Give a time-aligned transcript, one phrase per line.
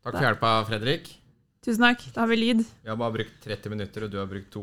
[0.00, 1.08] Takk for hjelpa, Fredrik.
[1.64, 2.04] Tusen takk.
[2.14, 2.62] Da har vi lyd.
[2.64, 4.62] Vi har bare brukt 30 minutter, og du har brukt to.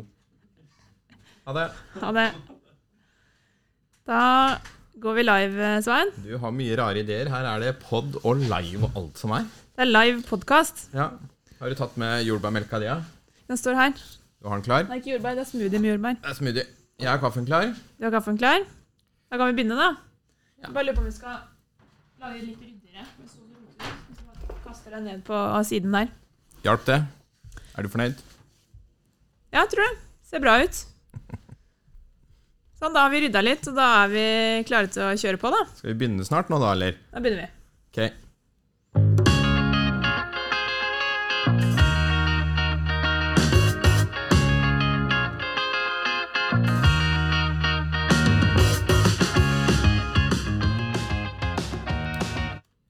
[1.46, 1.66] Ha det.
[2.02, 2.28] Ha det.
[4.08, 4.22] Da
[4.98, 6.10] går vi live, Svein.
[6.26, 7.30] Du har mye rare ideer.
[7.30, 9.46] Her er det pod og live og alt som er.
[9.78, 10.88] Det er live podkast.
[10.98, 11.12] Ja.
[11.60, 12.90] Har du tatt med jordbærmelka di?
[12.90, 12.98] Ja?
[13.48, 13.94] Den står her.
[14.42, 14.88] Du har den klar?
[14.90, 16.18] Det er ikke jordbær, det er smoothie med jordbær.
[16.24, 16.66] Det er smoothie.
[16.98, 17.70] Jeg har kaffen klar.
[17.98, 18.66] Du har kaffen klar?
[19.30, 19.92] Da kan vi begynne, da.
[20.64, 20.72] Ja.
[20.74, 21.38] Bare lurer på om vi skal
[22.22, 23.06] lage det litt ryddigere.
[23.20, 25.38] med du roter, hvis du bare kaster deg ned på
[25.68, 26.12] siden der.
[26.66, 27.00] Hjalp det?
[27.78, 28.20] Er du fornøyd?
[29.54, 29.96] Ja, jeg tror det.
[30.28, 30.82] Ser bra ut.
[32.78, 34.26] Sånn, da har vi rydda litt, og da er vi
[34.70, 35.64] klare til å kjøre på, da.
[35.80, 37.00] Skal vi begynne snart nå, da, eller?
[37.14, 37.50] Da begynner vi.
[37.96, 39.27] Ok.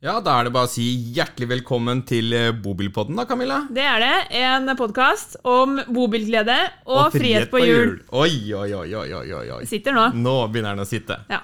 [0.07, 3.57] Ja, da er det bare å si hjertelig velkommen til eh, Bobilpodden, da, Camilla.
[3.75, 4.11] Det er det.
[4.39, 6.55] En podkast om bobilglede
[6.86, 7.91] og, frihet på hjul.
[8.16, 9.59] Oi, oi, oi, oi, oi, oi, oi.
[9.67, 10.05] Sitter nå.
[10.16, 11.17] Nå begynner den å sitte.
[11.28, 11.41] Ja.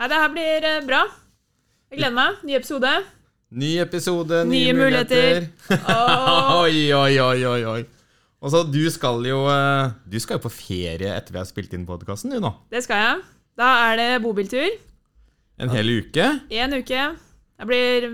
[0.00, 1.02] Nei, det her blir eh, bra.
[1.92, 2.38] Jeg gleder meg.
[2.48, 2.94] Ny episode.
[3.60, 5.44] Ny episode, nye, Nye muligheter.
[5.50, 6.56] muligheter.
[6.62, 7.84] oi, oi, oi, oi, oi.
[8.40, 11.76] Og så du skal jo eh, Du skal jo på ferie etter vi har spilt
[11.76, 12.54] inn podkasten, du nå.
[12.72, 13.22] Det skal jeg.
[13.60, 14.72] Da er det bobiltur.
[15.60, 16.32] En hel uke.
[16.64, 17.04] En uke.
[17.56, 18.06] Det blir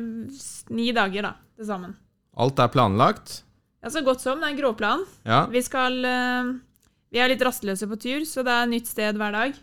[0.70, 1.96] ni dager, da, til sammen.
[2.38, 3.40] Alt er planlagt.
[3.82, 4.38] Ja, så godt som.
[4.40, 5.02] Det er en gråplan.
[5.26, 5.40] Ja.
[5.50, 6.52] Vi skal eh,
[7.12, 9.56] Vi er litt rastløse på tur, så det er nytt sted hver dag.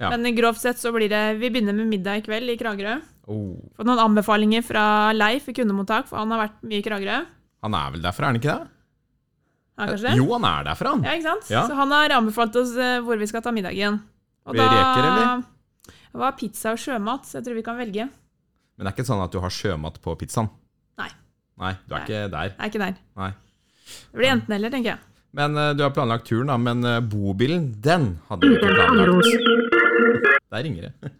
[0.00, 0.12] Ja.
[0.14, 3.00] Men grovt sett så blir det Vi begynner med middag i kveld i Kragerø.
[3.30, 7.18] Oh, Fått noen anbefalinger fra Leif i kundemottak, for han har vært mye i Kragerø.
[7.62, 8.70] han er vel derfra, er han ikke det?
[9.78, 10.14] Ja, kanskje det?
[10.18, 11.04] Jo, han er derfra, han.
[11.06, 11.50] Ja, ikke sant?
[11.52, 11.62] Ja.
[11.70, 14.00] Så han har anbefalt oss eh, hvor vi skal ta middagen.
[14.46, 15.44] Og vi da reker, eller?
[16.12, 18.08] Det var pizza og sjømat, så jeg tror vi kan velge.
[18.76, 20.50] Men det er ikke sånn at du har sjømat på pizzaen?
[21.00, 21.08] Nei.
[21.62, 22.04] Nei, du er Nei.
[22.06, 22.52] ikke der.
[22.52, 23.00] Jeg er ikke der.
[23.20, 23.30] Nei.
[24.12, 25.02] Det blir enten eller, tenker jeg.
[25.36, 26.58] Men uh, du har planlagt turen, da.
[26.60, 30.38] Men uh, bobilen, den hadde du ikke planlagt.
[30.52, 31.12] Der ringer det.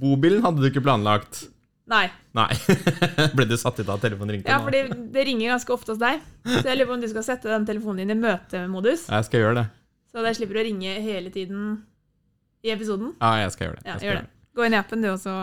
[0.00, 1.44] Bobilen hadde du ikke planlagt.
[1.90, 2.04] Nei.
[2.38, 2.48] Nei.
[3.36, 4.50] Ble du satt ut av telefonen ringte?
[4.50, 6.22] Ja, for det ringer ganske ofte hos deg.
[6.46, 9.08] Så jeg lurer på om du skal sette den telefonen din i møtemodus.
[9.10, 9.64] Jeg skal gjøre det.
[10.10, 11.72] Så jeg slipper å ringe hele tiden
[12.66, 13.12] i episoden.
[13.18, 13.84] Ja, jeg skal gjøre det.
[13.86, 14.36] Ja, Jeg skal gjør gjøre det.
[14.58, 15.34] Gå inn i appen, du, og så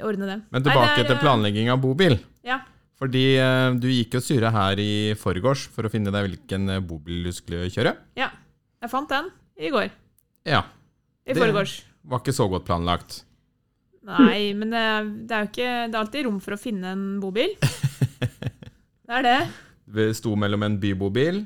[0.00, 0.36] ordne det.
[0.50, 2.16] Men Nei, tilbake det er, til planlegging av bobil.
[2.46, 2.60] Ja.
[3.02, 6.80] Fordi eh, du gikk jo syre her i forgårs for å finne deg hvilken eh,
[6.80, 7.96] bobil du skulle kjøre.
[8.16, 8.30] ja.
[8.82, 9.28] Jeg fant den
[9.62, 9.90] i går.
[10.48, 10.64] Ja.
[11.22, 11.52] I Det-
[12.02, 13.20] Var ikke så godt planlagt.
[14.02, 14.80] Nei, men det,
[15.30, 17.52] det er jo ikke Det er alltid rom for å finne en bobil.
[19.06, 19.38] Det er det.
[19.92, 21.44] Det sto mellom en bybobil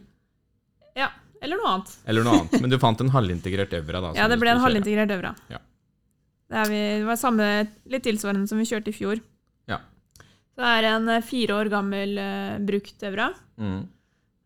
[0.96, 1.10] Ja.
[1.42, 1.92] Eller noe annet.
[2.08, 2.56] eller noe annet.
[2.62, 4.14] Men du fant en halvintegrert Evra, da.
[4.16, 5.34] Ja, det ble en halvintegrert Øvra.
[5.52, 5.60] Ja.
[6.46, 7.46] Det, er vi, det var samme,
[7.90, 9.18] litt tilsvarende som vi kjørte i fjor.
[9.70, 9.80] Ja.
[10.54, 13.32] Så det er en eh, fire år gammel uh, brukt Evra.
[13.58, 13.80] Mm,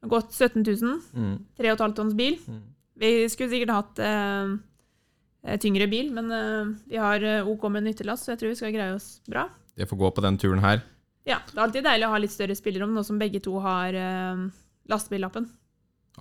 [0.09, 0.95] Gått 17 000.
[1.13, 2.39] mm, 3,5 tonns bil.
[2.49, 2.63] mm.
[3.01, 8.33] Vi skulle sikkert hatt eh, tyngre bil, men uh, vi har OK med nyttelass, så
[8.35, 9.47] jeg tror vi skal greie oss bra.
[9.77, 10.81] Det får gå på den turen her.
[11.29, 13.93] Ja, Det er alltid deilig å ha litt større spillerom, nå som begge to har
[13.97, 14.47] uh,
[14.89, 15.47] lastebillappen.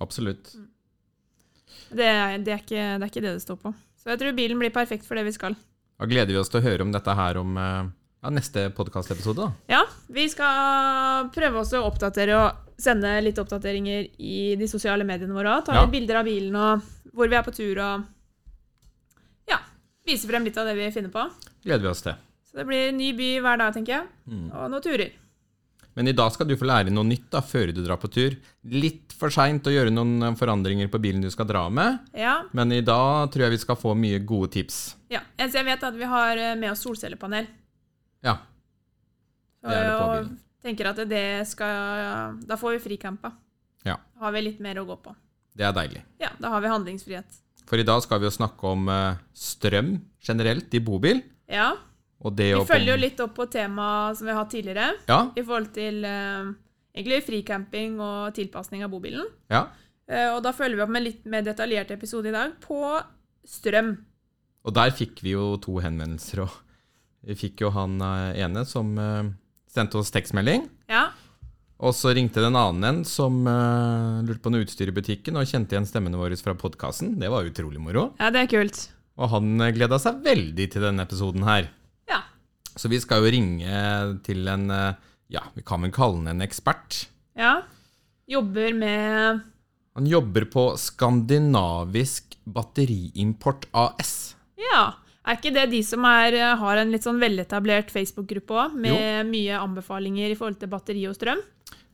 [0.00, 0.52] Absolutt.
[1.90, 3.72] Det, er- det, er ikke, det er ikke det det står på.
[4.00, 5.56] Så jeg tror bilen blir perfekt for det vi skal.
[6.00, 7.88] Da gleder vi oss til å høre om dette her om eh,
[8.24, 9.50] ja, neste podkastepisode.
[9.68, 15.36] Ja, vi skal prøve oss å oppdatere og sende litt oppdateringer i de sosiale mediene
[15.36, 15.66] våre òg.
[15.68, 15.82] Ta Ja.
[15.84, 18.06] litt bilder av bilen og hvor vi er på tur og
[19.50, 19.60] ja,
[20.08, 21.26] vise frem litt av det vi finner på.
[21.66, 22.16] Gleder vi oss til.
[22.48, 24.06] Så det blir ny by hver dag, tenker jeg.
[24.26, 24.46] Mm.
[24.56, 25.12] Og noen turer.
[26.00, 28.32] Men i dag skal du få lære noe nytt da, før du drar på tur.
[28.72, 32.38] Litt for seint å gjøre noen eh, forandringer på bilen du skal dra med, Ja,
[32.56, 34.78] men i dag tror jeg vi skal få mye gode tips.
[35.12, 35.20] ja.
[35.36, 37.50] Eneste jeg vet, at vi har eh, med oss solcellepanel.
[38.24, 38.38] Ja.
[39.60, 40.38] Det er det på og bilen.
[40.64, 43.34] tenker at det skal Da får vi frikampa.
[43.84, 43.98] Ja.
[44.16, 45.12] Da har vi litt mer å gå på.
[45.52, 46.00] Det er deilig.
[46.24, 47.42] Ja, da har vi handlingsfrihet.
[47.68, 51.20] For i dag skal vi jo snakke om eh, strøm generelt i bobil.
[51.44, 51.74] Ja.
[52.20, 54.90] Vi følger jo litt opp på temaet som vi har hatt tidligere.
[55.08, 56.50] Ja, i forhold til uh,
[56.92, 59.30] egentlig fricamping og tilpasning av bobilen.
[59.52, 59.68] ja.
[60.10, 62.82] Uh, og da følger vi opp med litt mer detaljert episode i dag på
[63.46, 63.92] strøm.
[64.66, 66.42] Og der fikk vi jo to henvendelser.
[66.42, 68.90] Og vi fikk jo han uh, ene som
[69.70, 70.66] sendte oss tekstmelding.
[70.90, 71.12] Ja,
[71.78, 75.46] Og så ringte det en annen en som lurte på noe utstyr i butikken og
[75.46, 77.14] kjente igjen stemmene våre fra podkasten.
[77.22, 78.10] Det var utrolig moro.
[78.18, 78.90] ja det er kult.
[79.16, 81.70] Og han gleda seg veldig til denne episoden her.
[82.80, 83.80] Så vi skal jo ringe
[84.24, 84.94] til en eh,
[85.30, 87.04] Ja, vi kan vel kalle han en ekspert.
[87.36, 87.58] ja.
[88.30, 89.40] Jobber med
[89.98, 94.36] Han jobber på Skandinavisk Batteriimport AS.
[94.56, 94.92] Ja.
[95.26, 99.58] Er ikke det de som er, har en litt sånn veletablert Facebook-gruppe òg, med mye
[99.60, 101.42] anbefalinger i forhold til batteri og strøm?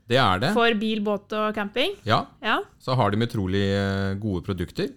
[0.06, 0.52] Det er det.
[0.54, 1.96] For bil, båt og camping?
[2.06, 2.60] Ja, Ja.
[2.78, 4.92] så har de utrolig eh, gode produkter.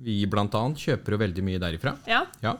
[0.00, 1.94] Vi blant annet kjøper jo veldig mye derifra.
[2.08, 2.24] ja.
[2.42, 2.56] Ja.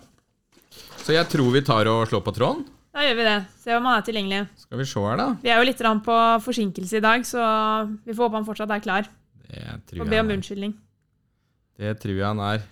[1.11, 2.61] Så jeg tror vi tar og slår på tråden.
[2.95, 3.39] Da gjør vi det.
[3.59, 4.45] Se om han er tilgjengelig.
[4.62, 5.25] Skal vi se her, da.
[5.43, 7.47] Vi er jo litt på forsinkelse i dag, så
[8.07, 9.09] vi får håpe han fortsatt er klar.
[9.43, 10.75] Det Og tror be jeg om unnskyldning.
[11.83, 12.62] Det tror jeg han er.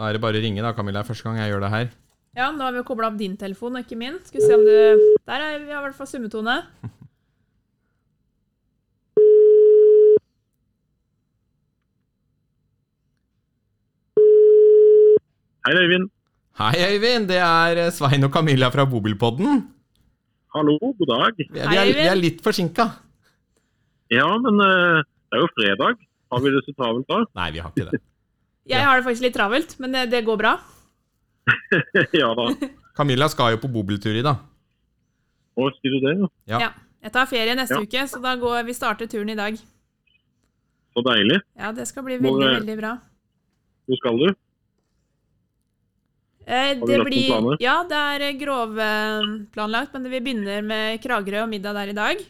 [0.00, 1.02] Da er det bare å ringe, da, Camilla.
[1.04, 1.90] Første gang jeg gjør det her.
[2.38, 4.16] Ja, nå har vi jo kobla opp din telefon, og ikke min.
[4.24, 6.56] Skal vi se om du Der er vi i hvert fall summetone.
[15.68, 16.08] Hei, Øyvind.
[16.60, 17.24] Hei, Øyvind.
[17.30, 19.62] Det er eh, Svein og Camilla fra Bobilpodden.
[20.52, 21.38] Hallo, god dag.
[21.38, 22.84] Vi er, vi er, vi er litt forsinka.
[24.12, 26.02] Ja, men uh, det er jo fredag.
[26.30, 27.22] Har vi det så travelt da?
[27.40, 28.00] Nei, vi har ikke det.
[28.68, 30.52] Jeg har det faktisk litt travelt, men det, det går bra.
[32.20, 32.46] ja da.
[32.98, 34.44] Camilla skal jo på bobiltur i dag.
[35.56, 36.14] Å, sier du det?
[36.20, 36.30] ja?
[36.52, 36.62] Ja.
[36.66, 36.70] Ja.
[37.00, 37.88] Jeg tar ferie neste Ja.
[37.88, 39.56] uke, så da går vi starter turen i dag.
[40.92, 41.40] Så deilig.
[41.56, 42.94] Ja, det skal bli veldig, Hvor, veldig bra.
[43.88, 44.28] Hvor skal du?
[46.50, 47.56] Eh, du det blir planer?
[47.62, 52.22] Ja, det er eh, grovplanlagt, men vi begynner med Kragerø og middag der i dag.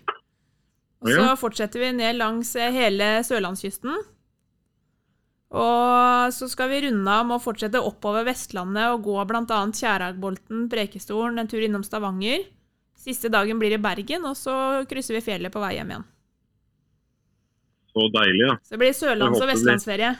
[1.00, 1.36] Og så Ja.
[1.40, 3.94] fortsetter vi ned langs eh, hele sørlandskysten.
[5.50, 9.60] Og så skal vi runde av med å fortsette oppover Vestlandet og gå bl.a.
[9.74, 12.44] Kjæragbolten, Prekestolen, en tur innom Stavanger.
[13.00, 16.04] Siste dagen blir i Bergen, og så krysser vi fjellet på vei hjem igjen.
[17.90, 18.54] Så deilig, ja.
[18.62, 20.12] Så det blir sørlands- og vestlandsferie.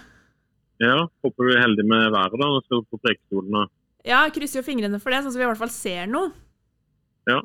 [0.81, 3.69] Ja, Håper du er heldig med været da, når du skal på Prekestolen.
[4.07, 6.29] Ja, jeg krysser jo fingrene for det, sånn at vi i hvert fall ser noe.
[7.29, 7.39] Ja.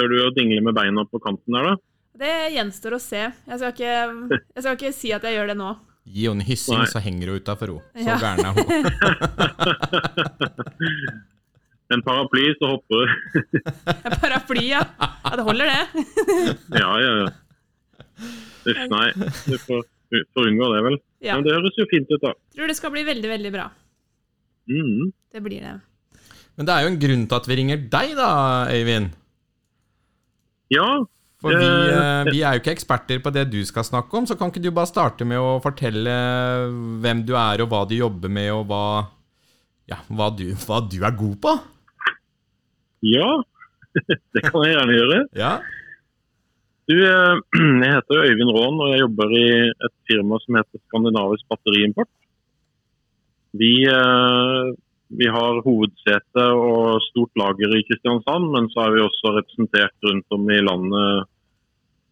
[0.00, 1.76] Ser du og dingle med beina på kanten der, da?
[2.20, 3.22] Det gjenstår å se.
[3.28, 3.94] Jeg skal ikke,
[4.56, 5.70] jeg skal ikke si at jeg gjør det nå.
[6.10, 6.88] Gi henne hyssing, Nei.
[6.90, 7.84] så henger hun utafor henne.
[7.94, 8.16] Så Ja.
[8.18, 8.66] gæren er hun.
[11.90, 13.10] En paraply, så hopper
[14.06, 14.78] En Paraply, ja.
[15.24, 16.04] Ja, det holder, det.
[16.82, 17.30] Ja, ja, ja.
[18.70, 19.08] Uff, nei.
[19.48, 19.80] Du får,
[20.36, 20.96] får unngå det, vel.
[21.24, 21.32] Ja.
[21.34, 22.30] Men det høres jo fint ut, da.
[22.54, 23.66] Tror det skal bli veldig, veldig bra.
[24.70, 25.10] Mm.
[25.34, 25.74] Det blir det.
[26.60, 28.30] Men det er jo en grunn til at vi ringer deg, da,
[28.68, 29.06] Øyvind.
[30.68, 30.88] Ja,
[31.40, 34.26] For vi, Eh, eh, vi er jo ikke eksperter på det du skal snakke om,
[34.28, 36.12] så kan ikke du bare starte med å fortelle
[37.00, 39.08] hvem du er, og hva du jobber med, og hva,
[39.88, 41.54] ja, hva, du, hva du er god på?
[43.16, 43.30] ja.
[44.36, 45.22] det kan jeg gjerne gjøre.
[45.40, 45.54] Ja.
[46.92, 47.40] Du, eh,
[47.86, 52.12] jeg heter Øyvind Raan, og jeg jobber i et firma som heter Skandinavisk batteriimport.
[53.56, 54.76] Vi, eh,
[55.10, 60.36] vi har hovedsete og stort lager i Kristiansand, men så er vi også representert rundt
[60.36, 61.30] om i landet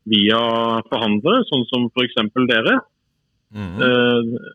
[0.09, 0.41] via
[0.89, 2.17] forhandlere, sånn som f.eks.
[2.51, 2.79] dere.
[3.55, 3.83] Mhm.
[3.87, 4.55] Eh,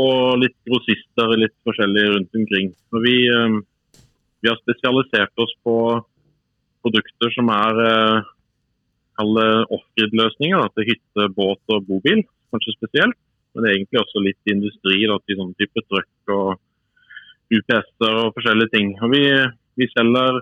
[0.00, 2.70] og litt grossister litt forskjellig rundt omkring.
[3.02, 3.58] Vi, eh,
[4.40, 5.76] vi har spesialisert oss på
[6.84, 8.20] produkter som er eh,
[9.20, 12.22] off-grid-løsninger til hytte, båt og bobil,
[12.54, 13.18] kanskje spesielt.
[13.54, 16.60] Men egentlig også litt industri da, til sånn type trøkk og
[17.50, 18.94] UPS-er og forskjellige ting.
[19.02, 19.24] Og vi,
[19.80, 20.40] vi selger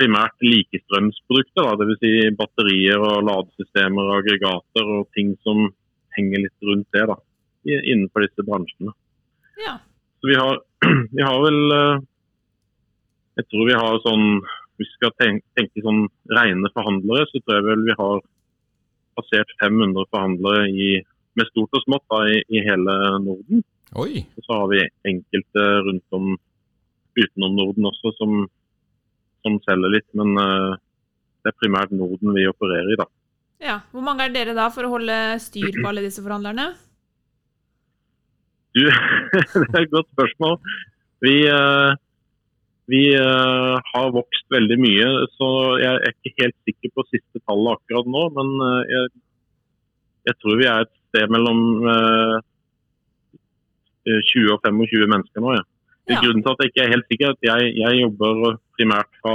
[0.00, 2.00] primært likestrømsprodukter, dvs.
[2.00, 5.68] Si batterier og ladesystemer og aggregater og ting som
[6.16, 7.16] henger litt rundt det da,
[7.68, 8.94] innenfor disse bransjene.
[9.60, 9.76] Ja.
[10.20, 10.60] Så vi har,
[11.16, 12.06] vi har vel eh,
[13.40, 14.24] Jeg tror vi har sånn
[14.80, 18.22] Hvis vi skal tenke, tenke sånn rene forhandlere, så tror jeg vel vi har
[19.18, 20.90] passert 500 forhandlere i,
[21.36, 22.94] med stort og smått da, i, i hele
[23.24, 23.64] Norden.
[23.98, 24.22] Oi.
[24.38, 26.34] Og så har vi enkelte rundt om
[27.18, 28.44] utenom Norden også som,
[29.42, 30.06] som selger litt.
[30.18, 30.76] Men uh,
[31.42, 33.08] det er primært Norden vi opererer i, da.
[33.64, 33.80] ja.
[33.90, 36.68] Hvor mange er dere da for å holde styr på alle disse forhandlerne?
[38.78, 38.84] Du,
[39.58, 40.54] det er et godt spørsmål.
[41.26, 41.90] Vi, uh,
[42.90, 45.50] vi uh, har vokst veldig mye, så
[45.82, 48.22] jeg er ikke helt sikker på siste tallet akkurat nå.
[48.38, 48.54] Men
[48.92, 49.10] jeg,
[50.30, 52.38] jeg tror vi er et sted mellom
[54.06, 55.54] 20 og 25 mennesker nå.
[55.58, 55.62] Ja.
[56.08, 56.20] Det Ja.
[56.24, 59.34] Grunnen til at jeg ikke er helt sikker, er at jeg, jeg jobber primært fra,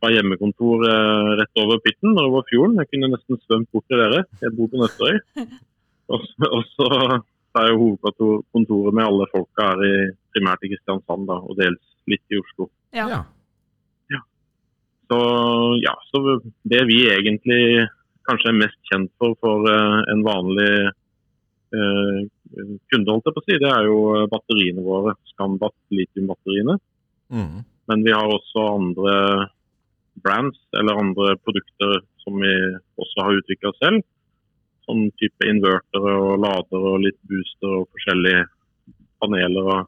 [0.00, 2.78] fra hjemmekontor eh, rett over Pytten, over fjorden.
[2.80, 4.24] Jeg kunne nesten svømt bort til dere.
[4.42, 5.18] Jeg bor på Nøtterøy.
[6.14, 6.86] Og så- og så
[7.60, 9.92] er jo hovedkontoret med alle folka her i,
[10.32, 12.70] primært i Kristiansand, da, og dels litt i Oslo.
[12.96, 13.06] Ja.
[14.08, 14.20] Ja.
[15.10, 15.18] Så
[15.84, 17.88] ja, så det vi egentlig
[18.28, 20.90] kanskje er mest kjent for for eh, en vanlig eh,
[21.70, 23.98] kunde, holdt jeg på å si, det er jo
[24.32, 25.14] batteriene våre.
[25.34, 26.78] Scanbat litiumbatteriene.
[27.32, 27.58] Mm.
[27.88, 29.16] Men vi har også andre
[30.24, 32.52] brands eller andre produkter som vi
[33.00, 34.02] også har utvikla selv.
[34.88, 38.46] Som type invertere og ladere og litt booster og forskjellige
[39.20, 39.86] paneler og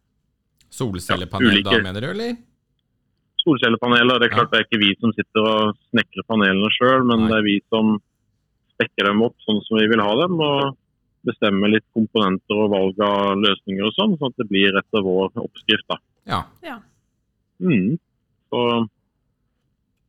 [0.71, 2.37] Solcellepanel Ja, da, mener du, eller?
[3.41, 4.21] solcellepaneler.
[4.21, 4.59] Det er klart Ja.
[4.59, 7.29] det er ikke vi som sitter og snekrer panelene sjøl, men Nei.
[7.31, 7.97] det er vi som
[8.77, 10.39] spekker dem opp sånn som vi vil ha dem.
[10.39, 10.77] og
[11.27, 15.33] bestemmer litt komponenter og valg av løsninger og sånn, sånn at det blir etter vår
[15.43, 15.87] oppskrift.
[15.91, 15.99] da.
[16.31, 16.41] Ja.
[16.65, 16.79] Ja.
[17.61, 17.99] Mm.
[18.51, 18.61] Så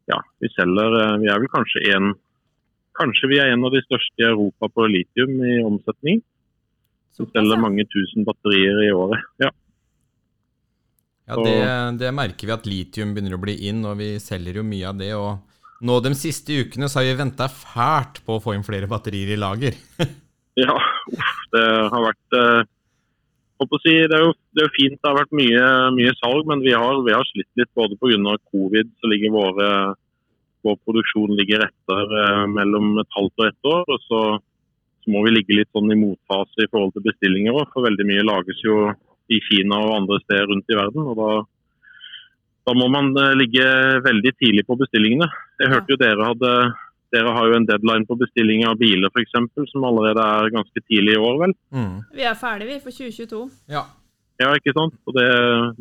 [0.10, 2.14] ja, vi selger eh, Vi er vel kanskje en
[2.98, 6.20] Kanskje vi er en av de største i Europa på litium i omsetning.
[7.16, 7.62] Vi selger ja.
[7.64, 9.24] mange tusen batterier i året.
[9.40, 9.48] Ja.
[11.30, 11.56] Ja, det,
[12.02, 15.00] det merker vi at litium begynner å bli inn, og vi selger jo mye av
[15.00, 15.14] det.
[15.16, 18.92] Og nå de siste ukene så har vi venta fælt på å få inn flere
[18.92, 19.80] batterier i lager.
[20.60, 20.76] Ja,
[21.08, 22.70] uff, det har vært eh,
[23.84, 25.66] si, det, er jo, det er jo fint det har vært mye,
[25.96, 28.36] mye salg, men vi har, vi har slitt litt både pga.
[28.52, 28.90] covid.
[29.00, 29.70] så ligger våre,
[30.62, 33.86] Vår produksjon ligger etter eh, mellom et halvt og ett år.
[33.88, 34.20] og så,
[35.02, 37.56] så må vi ligge litt sånn i motfase i forhold til bestillinger.
[37.56, 38.92] òg, For veldig mye lages jo
[39.32, 41.08] i Kina og andre steder rundt i verden.
[41.08, 41.32] og Da,
[42.70, 43.66] da må man eh, ligge
[44.06, 45.32] veldig tidlig på bestillingene.
[45.64, 46.54] Jeg hørte jo dere hadde
[47.12, 50.84] dere har jo en deadline på bestilling av biler for eksempel, som allerede er ganske
[50.88, 51.54] tidlig i år, vel?
[51.76, 51.98] Mm.
[52.16, 53.42] Vi er ferdige, vi, for 2022.
[53.74, 53.84] Ja.
[54.42, 54.96] Ja, ikke sant?
[55.06, 55.28] Og det,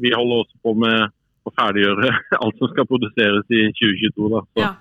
[0.02, 1.14] vi holder også på med
[1.48, 2.10] å ferdiggjøre
[2.42, 4.30] alt som skal produseres i 2022.
[4.34, 4.42] da.
[4.50, 4.72] Så Ja.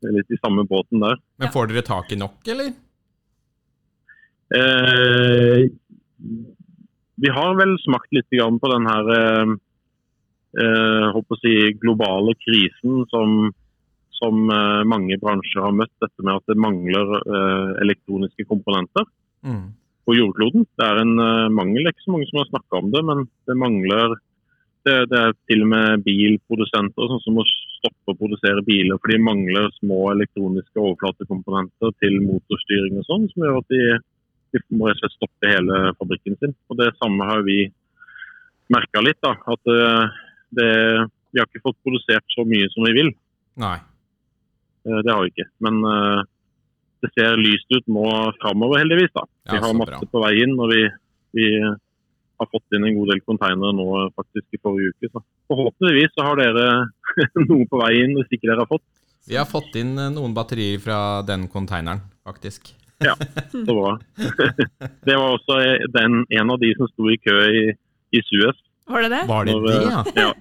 [0.00, 1.20] det er litt i samme båten der.
[1.42, 2.72] Men får dere tak i nok, eller?
[4.54, 5.64] Eh,
[7.24, 9.52] vi har vel smakt litt på den her eh,
[10.60, 13.52] eh, håper å si, globale krisen som,
[14.18, 15.92] som eh, mange bransjer har møtt.
[16.02, 19.08] Dette med at det mangler eh, elektroniske komponenter.
[19.44, 19.74] Mm.
[20.04, 20.66] på jordkloden.
[20.76, 21.82] Det er en eh, mangel.
[21.82, 24.16] Det er ikke så mange som har snakka om det, men det mangler
[24.84, 27.44] det, det er til og med bilprodusenter sånn som må
[27.78, 33.46] stoppe å produsere biler, for de mangler små elektroniske overflatekomponenter til motorstyring og sånn, som
[33.46, 33.80] gjør at de,
[34.52, 36.52] de må rett og slett stoppe hele fabrikken sin.
[36.68, 37.58] Og Det samme har vi
[38.76, 39.20] merka litt.
[39.24, 39.72] da, at
[40.60, 40.70] det,
[41.32, 43.10] Vi har ikke fått produsert så mye som vi vil.
[43.64, 43.78] Nei.
[44.86, 45.48] Eh, Det har vi ikke.
[45.64, 46.22] Men eh,
[47.04, 48.04] det ser lyst ut nå
[48.40, 49.12] framover, heldigvis.
[49.14, 49.24] da.
[49.46, 50.10] Ja, Vi har masse bra.
[50.12, 50.82] på vei inn, og vi,
[51.36, 55.10] vi har fått inn en god del konteinere nå faktisk i forrige uke.
[55.12, 55.22] Så
[55.52, 56.64] forhåpentligvis så har dere
[57.48, 58.84] noe på vei inn hvis ikke dere har fått.
[59.28, 60.98] Vi har fått inn eh, noen batterier fra
[61.28, 62.72] den konteineren, faktisk.
[63.04, 63.14] ja,
[63.52, 63.94] Så bra.
[65.08, 65.60] det var også
[65.94, 67.64] den, en av de som sto i kø i,
[68.16, 68.56] i Suez.
[68.88, 69.22] Var det det?
[69.28, 70.02] Var det Når, det, eh, ja?
[70.28, 70.32] Ja,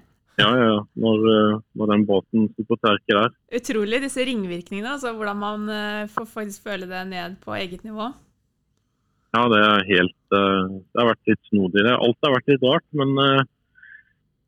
[0.42, 0.66] ja, ja.
[0.66, 0.82] ja.
[1.06, 3.34] Når, eh, når den båten sto på terke der.
[3.60, 4.96] Utrolig, disse ringvirkningene.
[4.96, 8.10] Altså hvordan man eh, får faktisk føle det ned på eget nivå.
[9.34, 11.86] Ja, det er helt eh, Det har vært litt snodig.
[11.94, 13.13] Alt har vært litt rart, men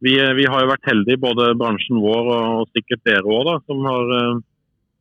[0.04, 3.80] vi, vi har jo vært heldige, både bransjen vår og, og sikkert dere òg, som,
[3.88, 4.12] har,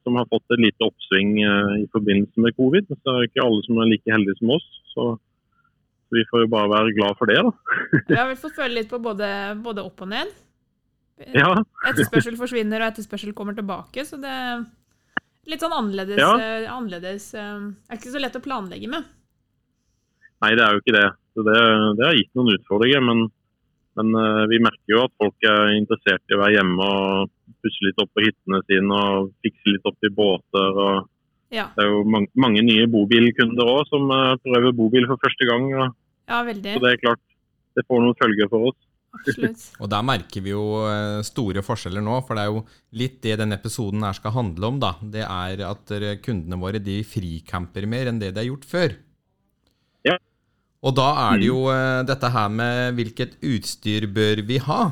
[0.06, 2.88] som har fått et lite oppsving i forbindelse med covid.
[2.88, 4.68] Så det er ikke alle som er like heldige som oss.
[4.94, 5.08] Så
[6.14, 7.52] vi får jo bare være glad for det, da.
[8.06, 9.28] Vi har vel fått føle litt på både,
[9.64, 10.32] både opp og ned.
[11.34, 11.50] Ja,
[11.86, 14.02] Etterspørsel forsvinner, og etterspørsel kommer tilbake.
[14.06, 14.64] Så det er
[15.50, 16.18] litt sånn annerledes.
[16.18, 16.32] Ja.
[16.40, 19.06] eh, annerledes eh, er ikke så lett å planlegge med.
[20.42, 21.06] Nei, det er jo ikke det.
[21.34, 21.56] Så det,
[21.98, 23.04] det har gitt noen utfordringer.
[23.06, 23.24] Men,
[24.00, 27.32] men eh, vi merker jo at folk er interessert i å være hjemme og
[27.64, 30.80] pusse litt opp på hyttene sine og fikse litt opp i båter.
[30.86, 35.22] og Ja, Det er jo mange, mange nye bobilkunder òg som eh, prøver bobil for
[35.22, 35.70] første gang.
[35.78, 35.94] Og,
[36.32, 36.74] ja veldig.
[36.74, 37.22] så det er klart,
[37.78, 38.80] det får noen følger for oss.
[39.14, 39.62] Absolutt.
[39.82, 42.64] Og der merker vi jo eh, store forskjeller nå, for det er jo
[43.00, 44.94] litt det denne episoden her skal handle om, da.
[45.00, 45.94] Det er at
[46.24, 48.96] kundene våre de fricamper mer enn det de har gjort før.
[50.04, 50.18] Ja.
[50.84, 54.82] Og da er det jo eh, dette her med hvilket utstyr bør vi ha?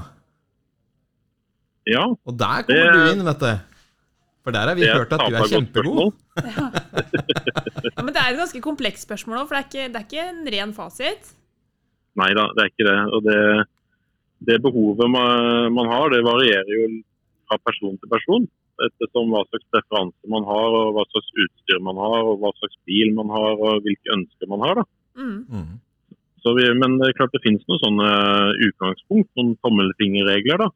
[1.90, 3.52] Ja, Og der kommer Det- du inn, vet du.
[4.42, 6.12] For der har vi hørt at du er kjempegod.
[7.92, 10.06] Ja, men det er et ganske komplekst spørsmål òg, for det er, ikke, det er
[10.06, 11.28] ikke en ren fasit.
[12.18, 12.96] Nei da, det er ikke det.
[13.14, 13.36] Og det,
[14.48, 16.88] det behovet man, har, det varierer jo
[17.48, 18.48] fra person til person.
[18.82, 22.78] Ettersom hva slags preferanse man har, og hva slags utstyr man har, og hva slags
[22.88, 24.80] bil man har, og hvilke ønsker man har.
[24.80, 24.84] da.
[25.20, 25.40] Mm.
[25.52, 25.72] Mm.
[26.42, 28.12] Så vi, men det er klart det finnes noen sånne
[28.66, 30.70] utgangspunkt, noen tommelfingerregler, da.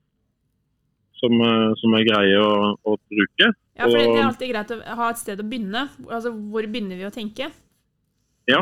[1.16, 3.48] Som, eh, som er greie å, å bruke.
[3.76, 5.86] Ja, for det, det er alltid greit å ha et sted å begynne.
[6.06, 7.48] Altså, Hvor begynner vi å tenke?
[8.46, 8.60] Ja,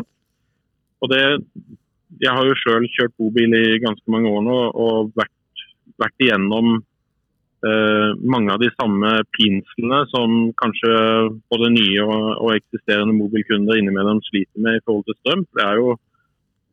[1.03, 1.21] Og det,
[2.23, 5.63] jeg har jo sjøl kjørt bobil i ganske mange år nå og vært,
[6.01, 6.77] vært igjennom
[7.67, 10.93] eh, mange av de samme pinslene som kanskje
[11.53, 15.47] både nye og, og eksisterende mobilkunder innimellom sliter med i forhold til strøm.
[15.57, 15.97] Det er jo,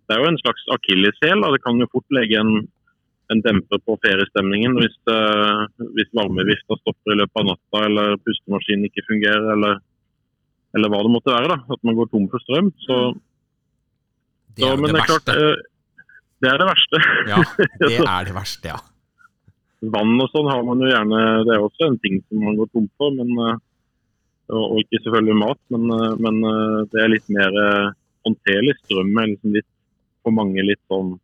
[0.06, 1.48] det er jo en slags akilleshæl.
[1.56, 2.54] Det kan jo fort legge en,
[3.34, 5.66] en demper på feriestemningen hvis, eh,
[5.98, 9.82] hvis varmevifta stopper i løpet av natta eller pustemaskinen ikke fungerer eller,
[10.78, 11.52] eller hva det måtte være.
[11.56, 12.74] da, At man går tom for strøm.
[12.86, 13.04] så
[14.56, 15.36] Det er jo det det er klart, verste.
[15.42, 15.68] eh,
[16.42, 17.02] Det er det verste.
[17.30, 17.42] Ja,
[17.82, 18.80] det er det verste, ja.
[19.82, 22.70] Vann og sånn har man jo gjerne Det er også en ting som man går
[22.74, 23.14] tom for.
[23.18, 23.58] Men, eh,
[24.52, 26.42] og, ikke selvfølgelig mat, men, eh, men
[26.92, 27.52] det er litt mer
[28.28, 28.76] håndterlig.
[28.84, 29.70] Strøm er liksom litt
[30.22, 31.16] for mange litt sånn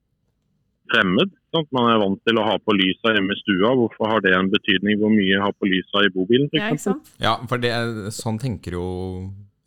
[0.91, 1.33] fremmed.
[1.53, 1.67] Sant?
[1.75, 3.73] Man er vant til å ha på lysa hjemme i stua.
[3.77, 6.47] Hvorfor har det en betydning hvor mye jeg har på lysa i bobilen?
[6.49, 7.03] For Ja, ikke eksempel?
[7.11, 7.21] sant?
[7.23, 7.73] Ja, for det,
[8.15, 8.87] sånn tenker jo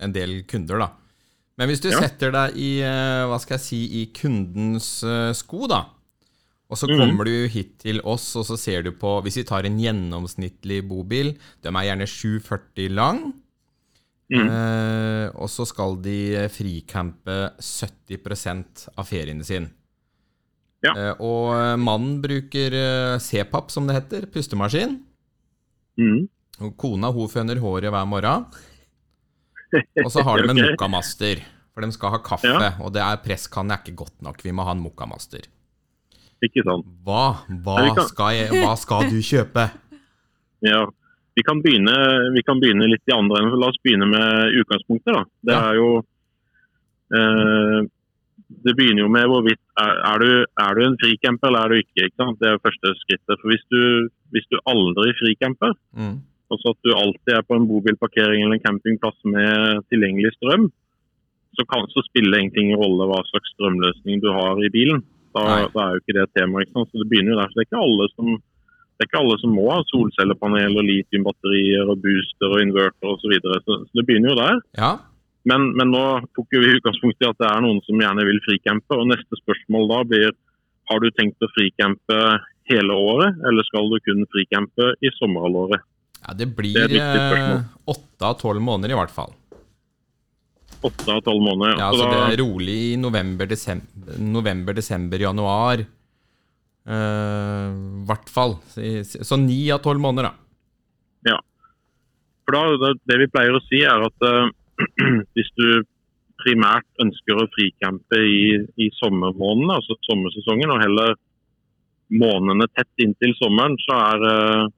[0.01, 0.89] en del kunder, da.
[1.61, 2.01] Men hvis du Ja.
[2.01, 5.83] setter deg i, eh, hva skal jeg si, i kundens eh, sko, da,
[6.71, 9.45] og så kommer kommer du hit til oss, og så ser du på Hvis vi
[9.45, 13.35] tar en gjennomsnittlig bobil, de er gjerne 740 lang,
[14.31, 14.47] Mm.
[14.47, 19.67] eh, og så skal de fricampe 70% av ferien sin.
[20.85, 20.93] Ja.
[20.95, 25.01] Eh, og eh, mannen bruker CPAP, som det heter, pustemaskin.
[25.99, 26.29] Mm.
[26.63, 28.47] Og kona hun føner håret hver morgen.
[30.05, 30.71] Og så har de en okay.
[30.73, 31.43] mokkamaster.
[31.75, 32.73] For de skal ha kaffe, Ja.
[32.83, 34.41] og det er presskanne er ikke godt nok.
[34.43, 35.45] Vi må ha en mokkamaster.
[36.43, 36.87] Ikke sant.
[37.07, 37.77] Hva, hva,
[38.09, 39.69] skal jeg, hva skal du kjøpe?
[40.67, 40.83] Ja.
[41.39, 41.95] Vi kan, begynne,
[42.35, 43.55] vi kan begynne litt i andre enden.
[43.63, 45.15] La oss begynne med utgangspunktet.
[45.15, 45.23] da.
[45.47, 45.61] Det Ja.
[45.71, 45.87] er jo
[47.17, 47.79] eh,
[48.67, 51.77] Det begynner jo med hvorvidt er, er, du, er du en fricamper eller er du
[51.85, 52.09] ikke.
[52.09, 52.39] ikke sant?
[52.43, 53.39] Det er jo første skrittet.
[53.41, 53.81] For Hvis du,
[54.35, 56.17] hvis du aldri fricamper, Mm.
[56.55, 60.69] Altså at du alltid er på en bobilparkering eller en campingplass med tilgjengelig strøm,
[61.59, 65.03] så, kan, så spiller det egentlig ingen rolle hva slags strømløsning du har i bilen.
[65.35, 66.63] Da, da er jo ikke det et tema.
[66.63, 66.91] ikke sant?
[66.91, 67.51] Så Det begynner jo der.
[67.51, 68.31] Så det er ikke alle som
[69.01, 73.23] det er ikke alle som må ha solcellepanel og litiumbatterier og booster og inverter osv.
[73.23, 73.61] Så, videre.
[73.65, 74.59] så så det begynner jo der.
[74.77, 74.91] Ja.
[75.49, 76.03] Men, men nå
[76.37, 78.99] tok vi utgangspunkt i at det er noen som gjerne vil fricampe.
[78.99, 80.35] og Neste spørsmål da blir
[80.91, 82.19] har du tenkt å fricampe
[82.71, 85.81] hele året, eller skal du kun fricampe i sommerhalvåret?
[86.31, 89.33] Ja, det blir eh, åtte av tolv måneder i hvert fall.
[90.87, 91.75] Åtte av tolv måneder.
[91.75, 95.83] Ja, Ja, så det er rolig i november, desember, november, desember januar.
[96.91, 98.57] I hvert fall.
[98.71, 101.31] Så- ni av tolv måneder, da.
[101.35, 101.37] Ja.
[102.47, 104.49] For da, det, vi pleier å si er at uh,
[105.37, 105.83] hvis du
[106.41, 108.45] primært ønsker å frikampe i,
[108.81, 111.13] i sommermånedene, altså sommersesongen, og heller
[112.11, 114.69] månedene tett inntil sommeren, så er, eh,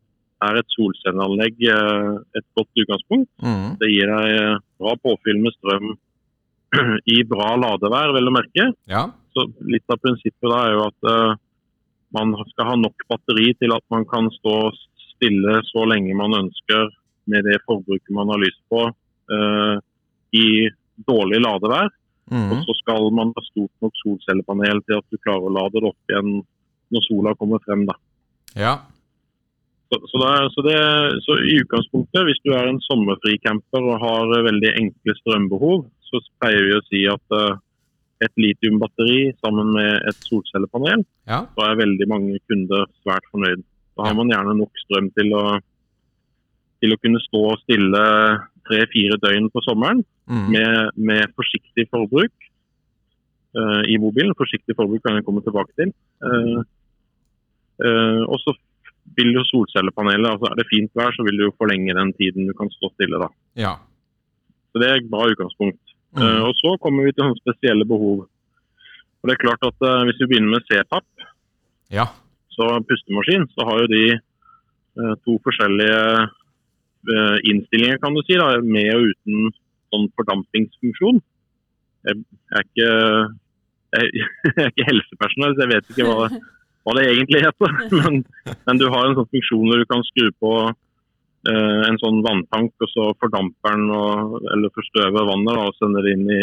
[0.46, 3.30] er et solcelleanlegg eh, et godt utgangspunkt.
[3.42, 3.76] Mm.
[3.80, 5.92] Det gir deg eh, bra påfyll med strøm
[7.16, 8.68] i bra ladevær, vel å merke.
[8.90, 9.06] Ja.
[9.36, 11.34] Så litt av prinsippet da er jo at uh,
[12.16, 14.56] man skal ha nok batteri til at man kan stå
[15.14, 16.90] stille så lenge man ønsker
[17.32, 19.76] med det forbruket man har lyst på uh,
[20.36, 20.46] i
[21.08, 21.88] dårlig ladevær.
[21.88, 21.98] Og
[22.32, 22.62] Mm.
[22.64, 26.12] så skal man ha stort nok solcellepanel til at du klarer å lade det opp
[26.12, 26.28] igjen
[26.94, 27.82] når sola kommer frem.
[27.84, 27.96] da.
[28.56, 28.74] ja.
[29.92, 30.76] Så, så, er- så, det,
[31.26, 35.82] så i utgangspunktet, hvis du er en sommerfri camper og har eh, veldig enkle strømbehov,
[36.08, 37.58] så pleier vi å si at uh,
[38.24, 41.42] et litiumbatteri sammen med et solcellepanel, Ja.
[41.56, 43.60] så er veldig mange kunder svært fornøyd.
[43.98, 45.44] Da har man gjerne nok strøm til å,
[46.80, 48.02] til å kunne stå stille
[48.68, 50.44] tre-fire døgn på sommeren Mm.
[50.54, 52.30] med, med forsiktig forbruk
[53.58, 54.32] uh, i mobilen.
[54.38, 55.90] Forsiktig forbruk kan jeg komme tilbake til.
[56.22, 56.62] Uh,
[58.30, 58.54] og så
[59.16, 62.48] vil jo solcellepanelet, altså er det fint vær, så vil det jo forlenge den tiden
[62.48, 63.20] du kan stå stille.
[63.22, 63.28] da.
[63.66, 63.74] ja.
[64.72, 65.80] Så Det er et bra utgangspunkt.
[66.16, 66.22] Mm.
[66.22, 68.24] Uh, og Så kommer vi til sånne spesielle behov.
[69.20, 71.26] Og det er klart at uh, Hvis vi begynner med CPAP,
[71.92, 72.06] ja.
[72.56, 76.30] så pustemaskin, så har jo de uh, to forskjellige
[77.50, 79.48] innstillinger, kan du si, da, med og uten
[79.90, 81.16] sånn fordampingsfunksjon.
[82.06, 82.20] Jeg
[82.54, 82.90] er ikke,
[83.96, 86.28] jeg, jeg er ikke helsepersonell, så jeg vet ikke hva,
[86.82, 87.74] hva det egentlig heter.
[88.02, 88.22] Men,
[88.66, 92.72] men du har en sånn funksjon hvor du kan skru på eh, en sånn vanntank,
[92.82, 96.42] og så fordamper den og, eller forstøver vannet da, og sender det inn i,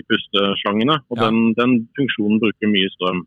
[0.00, 0.98] i pusteslangene.
[1.10, 1.28] Og Ja.
[1.28, 3.22] den, den funksjonen bruker mye strøm.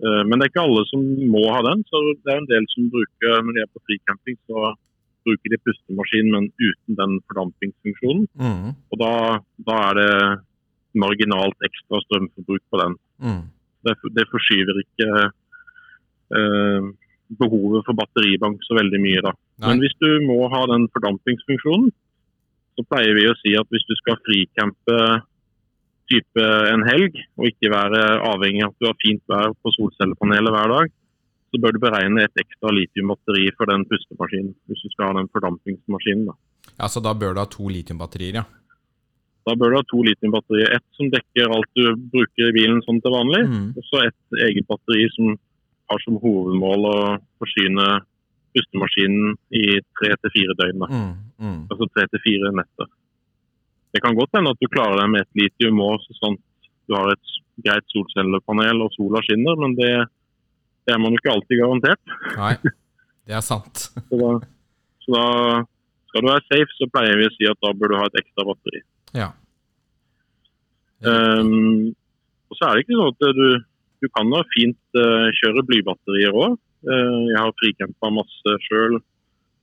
[0.00, 1.84] Eh, Men det er ikke alle som må ha den.
[1.90, 4.72] så det er en del som bruker, Når de er på fricamping, så
[5.28, 8.24] bruker de pustemaskin, men uten den fordampingsfunksjonen.
[8.40, 8.70] Mm.
[8.92, 9.12] Og da,
[9.68, 10.12] da er det
[10.96, 12.94] marginalt ekstra strømforbruk på den.
[13.20, 13.42] Mm.
[13.86, 15.08] Det, det forskyver ikke
[16.36, 16.90] eh,
[17.40, 19.24] behovet for batteribank så veldig mye.
[19.24, 19.32] da.
[19.32, 19.72] Nei.
[19.72, 21.90] Men hvis du må ha den fordampingsfunksjonen,
[22.78, 25.00] så pleier vi å si at hvis du skal fricampe
[26.10, 30.54] type en helg, og ikke være avhengig av at du har fint vær på solcellepanelet
[30.56, 30.94] hver dag,
[31.50, 34.54] så bør du beregne et ekstra litiumbatteri for den pustemaskinen.
[34.70, 36.30] Hvis du skal ha den fordampingsmaskinen.
[36.30, 36.34] da.
[36.78, 38.46] ja, så da bør du ha to litiumbatterier, ja.
[39.48, 40.74] Da bør du ha to litiumbatterier.
[40.76, 43.68] Ett som dekker alt du bruker i bilen sånn til vanlig, Mm.
[43.76, 45.36] og så et eget batteri som
[45.90, 46.96] har som hovedmål å
[47.40, 47.86] forsyne
[48.54, 50.84] pustemaskinen i tre til fire døgn.
[50.90, 51.12] Mm.
[51.40, 51.60] Mm.
[51.70, 52.86] Altså tre til fire netter.
[53.94, 56.36] Det kan godt hende at du klarer deg med et litium òg, sånn
[56.86, 59.90] du har et greit solcellepanel og sola skinner, men det,
[60.86, 62.14] det er man jo ikke alltid garantert.
[62.36, 62.54] Nei,
[63.26, 63.88] det er sant.
[64.10, 64.30] Så da,
[65.06, 65.26] så da
[66.10, 68.18] skal du være safe, så pleier vi å si at da bør du ha et
[68.22, 68.82] ekstra batteri.
[69.16, 69.30] Ja.
[71.00, 71.92] Um,
[72.50, 73.46] og så er det ikke sånn at du,
[74.04, 76.58] du kan da fint uh, kjøre blybatterier òg.
[76.86, 78.98] Uh, jeg har frikjempa masse sjøl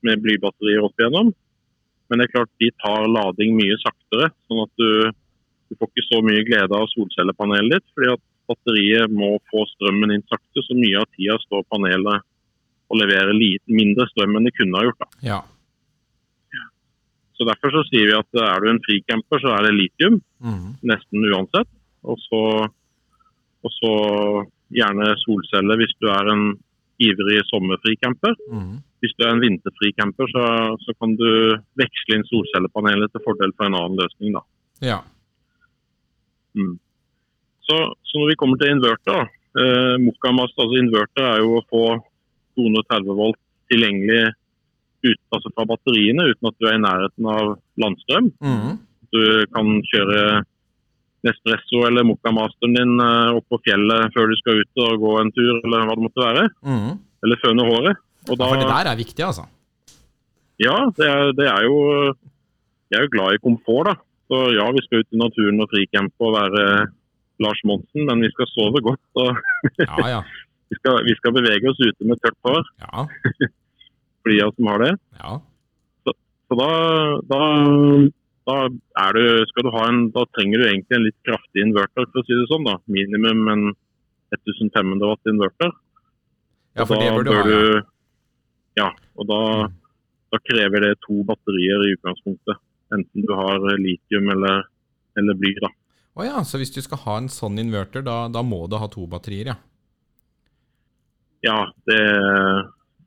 [0.06, 1.34] med blybatterier opp igjennom.
[2.08, 5.12] Men det er klart de tar lading mye saktere, sånn at du,
[5.68, 7.94] du får ikke så mye glede av solcellepanelet ditt.
[7.94, 12.24] fordi at batteriet må få strømmen inn sakte, så mye av tida står panelet
[12.88, 15.04] og leverer mindre strøm enn det kunne ha gjort.
[15.04, 15.10] da.
[15.28, 15.42] Ja.
[17.38, 20.15] Så Derfor så sier vi at er du en fricamper, så er det litium.
[20.41, 20.78] Mm.
[20.89, 21.69] Nesten uansett.
[22.08, 22.41] Og så,
[23.62, 23.91] og så
[24.73, 26.47] gjerne solceller hvis du er en
[27.04, 28.34] ivrig sommerfricamper.
[28.50, 28.80] Mm.
[29.04, 30.45] Hvis du er en vinterfricamper, så,
[30.82, 31.30] så kan du
[31.78, 34.34] veksle inn solcellepanelet til fordel for en annen løsning.
[34.34, 34.43] da.
[34.82, 35.00] Ja.
[36.58, 36.80] Mm.
[37.67, 39.30] Så, så når vi kommer til inverter.
[39.58, 41.86] Eh, Mokamast, altså inverter er jo å få
[42.58, 43.39] 230 volt
[43.71, 44.34] tilgjengelig
[45.08, 48.30] ut, altså fra batteriene uten at du er i nærheten av landstrøm.
[48.43, 48.78] Mm.
[49.15, 49.22] Du
[49.56, 50.22] kan kjøre
[51.26, 55.32] Nespresso eller Mokamasteren din eh, opp på fjellet før du skal ut og gå en
[55.36, 56.43] tur, eller hva det måtte være.
[56.67, 56.91] Mm.
[57.26, 58.04] Eller føne håret.
[58.28, 59.48] Og Ja, for det der er viktig, altså.
[60.62, 61.78] Ja, det er, det er jo
[62.91, 63.96] Jeg er jo glad i komfort, da.
[64.28, 66.63] Så ja, vi skal ut i naturen og fricampe og være
[67.43, 69.04] Lars Monsen, men vi skal sove godt.
[69.24, 69.36] Og
[69.84, 70.22] Ja, ja.
[70.70, 73.08] vi, skal, vi skal bevege oss ute med tørt hår, Ja.
[74.46, 74.96] oss som har det.
[75.22, 75.38] ja.
[76.48, 76.68] Så da,
[77.28, 77.40] da,
[78.48, 78.56] da
[79.04, 82.22] er du, skal du ha en, da trenger du egentlig en litt kraftig inverter, for
[82.22, 82.68] å si det sånn.
[82.68, 82.78] da.
[82.88, 83.66] Minimum en
[84.36, 85.74] 1500 watt inverter.
[86.78, 87.42] ja for det bør du ha.
[87.42, 87.50] Ja.
[87.50, 87.84] du
[88.78, 88.88] Ja,
[89.18, 89.42] og da,
[90.32, 92.63] da krever det to batterier i utgangspunktet.
[92.96, 94.63] Enten du har litium eller,
[95.20, 95.52] eller bly.
[95.60, 95.74] da.
[96.18, 98.88] Å ja, så hvis du skal ha en sånn inverter, da, da må du ha
[98.90, 99.58] to batterier, ja.
[101.46, 102.00] Ja, det,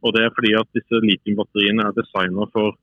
[0.00, 2.76] og det er fordi at disse litiumbatteriene er designet for,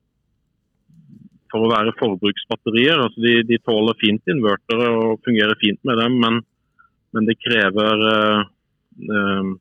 [1.52, 3.02] for å være forbruksbatterier.
[3.06, 6.42] Altså de, de tåler fint invertere og fungerer fint med dem, men,
[7.16, 8.44] men det krever eh,
[9.08, 9.56] eh,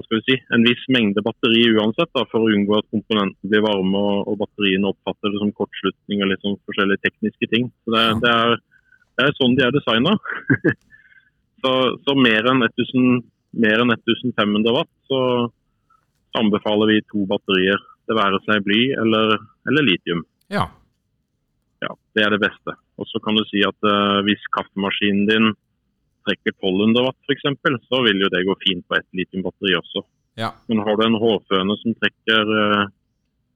[0.00, 3.50] hva skal vi si, en viss mengde batteri uansett da, for å unngå at komponentene
[3.52, 7.68] blir varme og, og batteriene oppfatter det som kortslutning og litt sånn forskjellige tekniske ting.
[7.84, 8.54] Så det, det, er,
[9.18, 10.14] det er sånn de er designa.
[11.66, 11.74] så,
[12.06, 13.20] så mer enn 1000
[13.60, 15.20] mer enn 1500 watt, så
[16.38, 17.80] anbefaler vi to batterier.
[18.08, 19.36] Det være seg bly eller,
[19.70, 20.22] eller litium.
[20.50, 20.68] Ja.
[21.80, 22.76] Ja, det er det beste.
[23.00, 25.52] Og så kan du si at uh, hvis kaffemaskinen din
[26.28, 27.46] trekker 1200 watt f.eks.,
[27.88, 30.04] så vil jo det gå fint på ett litiumbatteri også.
[30.40, 30.52] Ja.
[30.68, 32.90] Men har du en hårføne som trekker uh,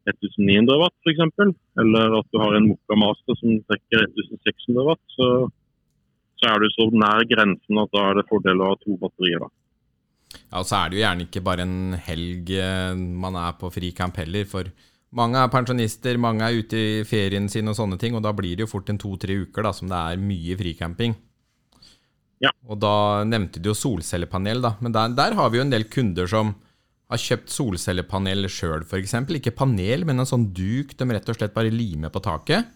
[0.08, 5.28] 1900 watt f.eks., eller at du har en Mokka Master som trekker 1600 watt, så,
[6.40, 9.44] så er du så nær grensen at da er det fordel å ha to batterier.
[9.44, 9.52] da.
[10.34, 13.70] Ja, og så er det jo gjerne ikke bare en helg eh, man er på
[13.74, 14.70] frikamp heller, for
[15.14, 18.56] mange er pensjonister, mange er ute i ferien sin og sånne ting, og da blir
[18.56, 21.14] det jo fort en to-tre uker da, som det er mye fricamping.
[22.42, 22.50] Ja.
[22.66, 25.86] Og da nevnte du jo solcellepanel, da, men der, der har vi jo en del
[25.90, 26.54] kunder som
[27.12, 29.14] har kjøpt solcellepanel sjøl, f.eks.
[29.38, 32.72] Ikke panel, men en sånn duk de rett og slett bare limer på taket.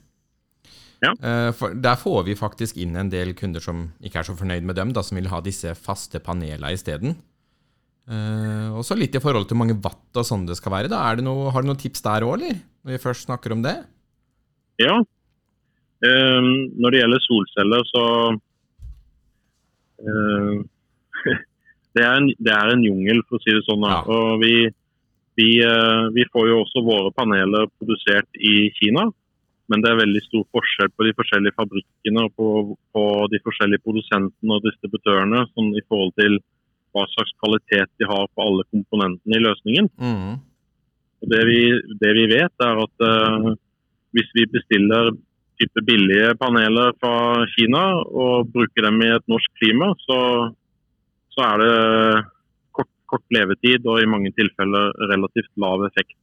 [1.03, 1.13] Ja.
[1.15, 4.67] Eh, For der får vi faktisk inn en del kunder som ikke er så fornøyd
[4.67, 7.19] med dem, da, som vil ha disse faste panelene isteden.
[8.09, 10.89] Uh, og så litt i forhold til hvor mange watt og sånn det skal være.
[10.93, 11.03] Da.
[11.11, 12.57] Er det noe, har du noen tips der òg, eller?
[12.81, 13.77] Når vi først snakker om det?
[14.81, 14.97] Ja.
[16.07, 18.05] Ehm, når det gjelder solceller, så
[20.09, 20.57] uh,
[21.99, 23.85] det, er en, det er en jungel, for å si det sånn.
[23.91, 24.01] Ja.
[24.07, 24.55] Og vi,
[25.37, 29.09] vi, uh, vi får jo også våre paneler produsert i Kina.
[29.69, 32.53] Men det er veldig stor forskjell på de forskjellige fabrikkene og på,
[32.97, 36.39] på de forskjellige produsentene og distributørene sånn i forhold til
[36.95, 39.89] hva slags kvalitet de har på alle komponentene i løsningen.
[40.01, 40.37] Mm.
[41.19, 41.63] Og det, vi,
[42.01, 43.49] det vi vet, er at uh,
[44.17, 45.13] hvis vi bestiller
[45.59, 50.21] type billige paneler fra Kina og bruker dem i et norsk klima, så,
[51.35, 51.75] så er det
[52.77, 56.15] kort, kort levetid og i mange tilfeller relativt lav effekt.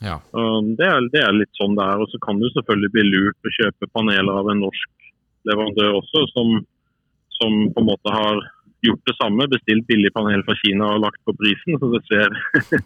[0.00, 0.16] Ja.
[0.32, 2.02] Det er, det er litt sånn det er.
[2.02, 5.10] Og så kan det selvfølgelig bli lurt å kjøpe paneler av en norsk
[5.48, 6.54] leverandør også, som,
[7.38, 8.40] som på en måte har
[8.86, 9.46] gjort det samme.
[9.52, 11.78] Bestilt billig panel fra Kina og lagt på prisen.
[11.80, 12.36] Så det ser,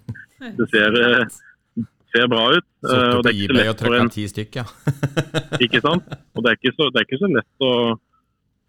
[0.61, 2.69] det ser, eh, ser bra ut.
[2.87, 4.67] Eh, og på eBay og lett for trykka en, ti stykk, ja.
[5.67, 6.09] ikke sant?
[6.35, 7.75] Og det er ikke så, det er ikke så lett å,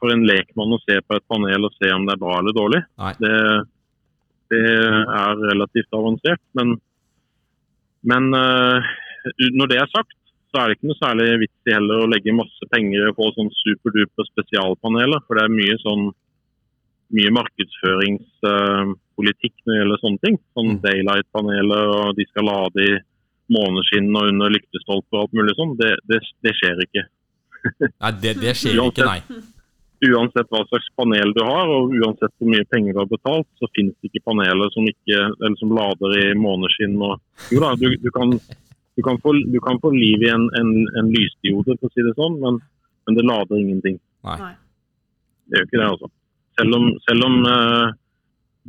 [0.02, 2.58] for en lekmann å se på et panel og se om det er bra eller
[2.58, 2.84] dårlig.
[3.22, 3.38] Det,
[4.54, 6.44] det er relativt avansert.
[6.58, 6.78] Men,
[8.06, 8.94] men eh,
[9.56, 10.16] når det er sagt,
[10.56, 13.50] så er det ikke noe særlig vits i heller å legge masse penger på sånn
[13.60, 15.24] superduper spesialpaneler.
[15.28, 16.06] For det er mye sånn
[17.14, 20.36] mye markedsføringspolitikk når det gjelder sånne ting.
[20.58, 20.82] Sånn Mm.
[20.86, 22.84] daylight-paneler, og de skal lade i
[23.54, 25.74] måneskinn og under lyktestolper og alt mulig sånn.
[25.78, 27.04] Det, det, det skjer ikke.
[28.02, 29.22] Nei, det, det skjer ikke, nei.
[30.06, 33.66] Uansett hva slags panel du har, og uansett hvor mye penger du har betalt, så
[33.74, 36.98] finnes det ikke paneler som, ikke, eller som lader i måneskinn.
[37.02, 37.20] Og,
[37.54, 40.72] jo da, du, du, kan, du, kan få, du kan få liv i en, en,
[41.00, 42.54] en lysdiode, for å si det sånn, men,
[43.08, 43.98] men det lader ingenting.
[44.28, 44.52] Nei.
[45.48, 46.08] Det gjør ikke det, altså.
[46.60, 47.90] Selv om, selv om eh,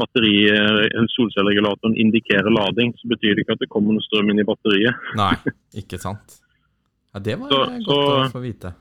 [0.03, 4.46] eh, solcelleregulatoren indikerer lading, så betyr det ikke at det kommer noe strøm inn i
[4.49, 4.94] batteriet.
[5.20, 5.35] Nei,
[5.83, 6.40] ikke sant.
[7.14, 8.75] Ja, det var Så- godt så- å få vite.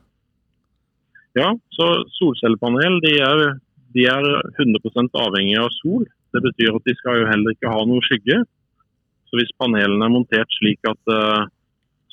[1.35, 3.59] Ja, så solcellepanel de er,
[3.93, 4.23] de er
[4.59, 6.05] 100% avhengig av sol.
[6.33, 8.41] Det betyr at de skal jo heller ikke ha noe skygge.
[9.27, 11.45] Så hvis panelene er montert slik at eh,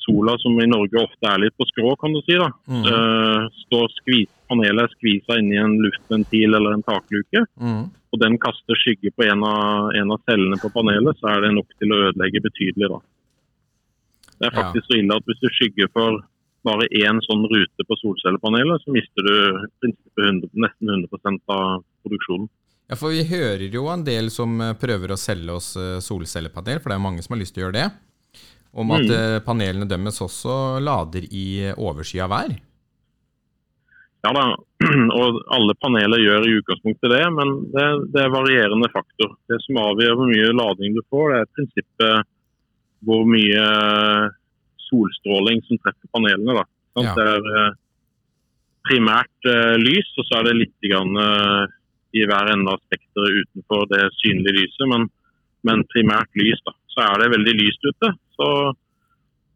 [0.05, 2.85] sola, som i Norge ofte er litt på skrå, kan du si, da, Mm.
[2.85, 7.89] eh, står skvis, panelet er skvisa inni en luftventil eller en takluke, Mm.
[8.13, 11.53] og den kaster skygge på en av, en av cellene på panelet, så er det
[11.55, 12.89] nok til å ødelegge betydelig.
[12.89, 12.99] da.
[14.39, 14.63] Det er Ja.
[14.63, 16.19] faktisk så ille at hvis du skygger for
[16.65, 21.83] bare én sånn rute på solcellepanelet, så mister du i prinsippet 100, nesten 100 av
[22.05, 22.49] produksjonen.
[22.89, 26.79] Ja, for vi hører jo en del som eh, prøver å selge oss eh, solcellepanel,
[26.81, 27.91] for det er mange som har lyst til å gjøre det.
[28.73, 29.15] Om at Mm.
[29.15, 32.53] eh, panelene deres også lader i oversida overskya vær.
[34.23, 34.43] Ja da,
[35.19, 39.35] og alle paneler gjør i utgangspunktet det, men det, det er varierende faktor.
[39.51, 42.29] Det som avgjør hvor mye lading du får, det er prinsippet
[43.03, 43.65] hvor mye
[44.87, 46.55] solstråling som treffer panelene.
[46.55, 46.63] Da.
[47.03, 47.13] Ja.
[47.17, 47.75] Det er eh,
[48.87, 51.63] primært eh, lys, og så er det litt grann, eh,
[52.13, 55.07] i hver ende av spekteret utenfor det synlige lyset, men,
[55.67, 56.61] men primært lys.
[56.67, 56.75] Da.
[56.93, 58.13] Så er det veldig lyst ute.
[58.39, 58.49] Så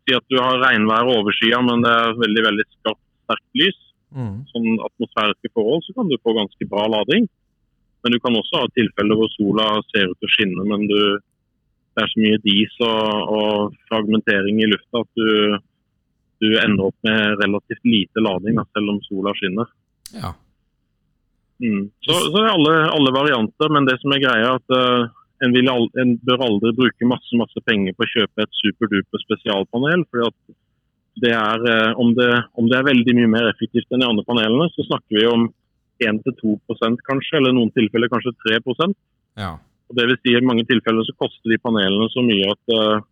[0.08, 3.84] si at du har regnvær og overskya, men det er veldig, veldig skarpt, sterkt lys
[4.16, 4.46] Mm.
[4.54, 7.28] sånn atmosfæriske forhold, så kan du få ganske bra lading.
[8.04, 11.00] Men du kan også ha tilfeller hvor sola ser ut til å skinne, men du,
[11.98, 15.58] det er så mye dis og, og fragmentering i lufta at du,
[16.46, 19.74] du ender opp med relativt lite lading, da, selv om sola skinner.
[20.16, 20.32] Ja.
[21.60, 21.90] Mm.
[22.06, 25.54] Så, så er alle, alle varianter, men det som er greia er at eh, en,
[25.54, 30.06] vil al en bør aldri bruke masse masse penger på å kjøpe et superduper spesialpanel.
[30.10, 30.58] fordi at
[31.18, 34.26] det er, eh, om, det, om det er veldig mye mer effektivt enn de andre
[34.28, 35.48] panelene, så snakker vi om
[35.98, 38.94] 1-2% kanskje, eller i noen tilfeller kanskje 3%
[39.42, 39.56] ja.
[39.90, 43.08] og det vil si I mange tilfeller så koster de panelene så mye at eh,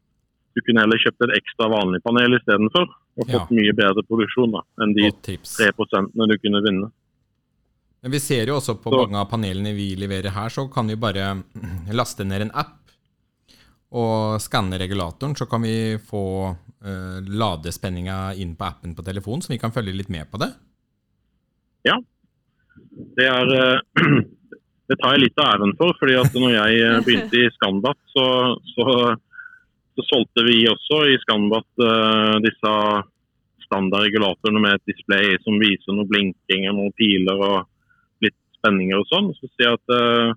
[0.55, 2.87] du kunne heller kjøpt et ekstra vanlig panel istedenfor.
[3.15, 3.39] Og Ja.
[3.39, 5.57] fått mye bedre produksjon da, enn de Godt tips.
[5.57, 6.91] 3 du kunne vinne.
[8.05, 10.85] Men vi ser jo også på Så- mange av panelene vi leverer her, så kan
[10.85, 11.41] vi bare
[11.91, 12.91] laste ned en app
[13.91, 19.49] og skanne regulatoren, så kan vi få uh, ladespenninga inn på appen på telefonen, så
[19.49, 20.51] vi kan følge litt med på det.
[23.17, 23.81] Det, er, uh,
[24.91, 25.97] det tar jeg litt av æren for.
[25.97, 28.29] fordi at når jeg eh, begynte i Skandat, så,
[28.75, 29.15] så,
[29.97, 32.79] så solgte vi også i Skandat uh, disse
[33.65, 37.63] standardregulatorene med et display som viser noe blinking og noen piler og
[38.65, 39.31] spenninger og sånn.
[39.37, 40.33] Så sier jeg at uh,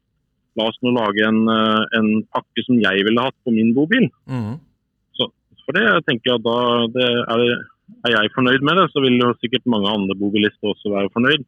[0.61, 4.11] la oss nå lage en, uh, en pakke som jeg ville hatt på min bobil.
[4.29, 4.59] Mhm.
[5.69, 6.61] For det jeg tenker jeg at da
[6.95, 7.41] det er,
[8.09, 11.43] er jeg fornøyd med det, så vil jo sikkert mange andre bobilister også være fornøyd.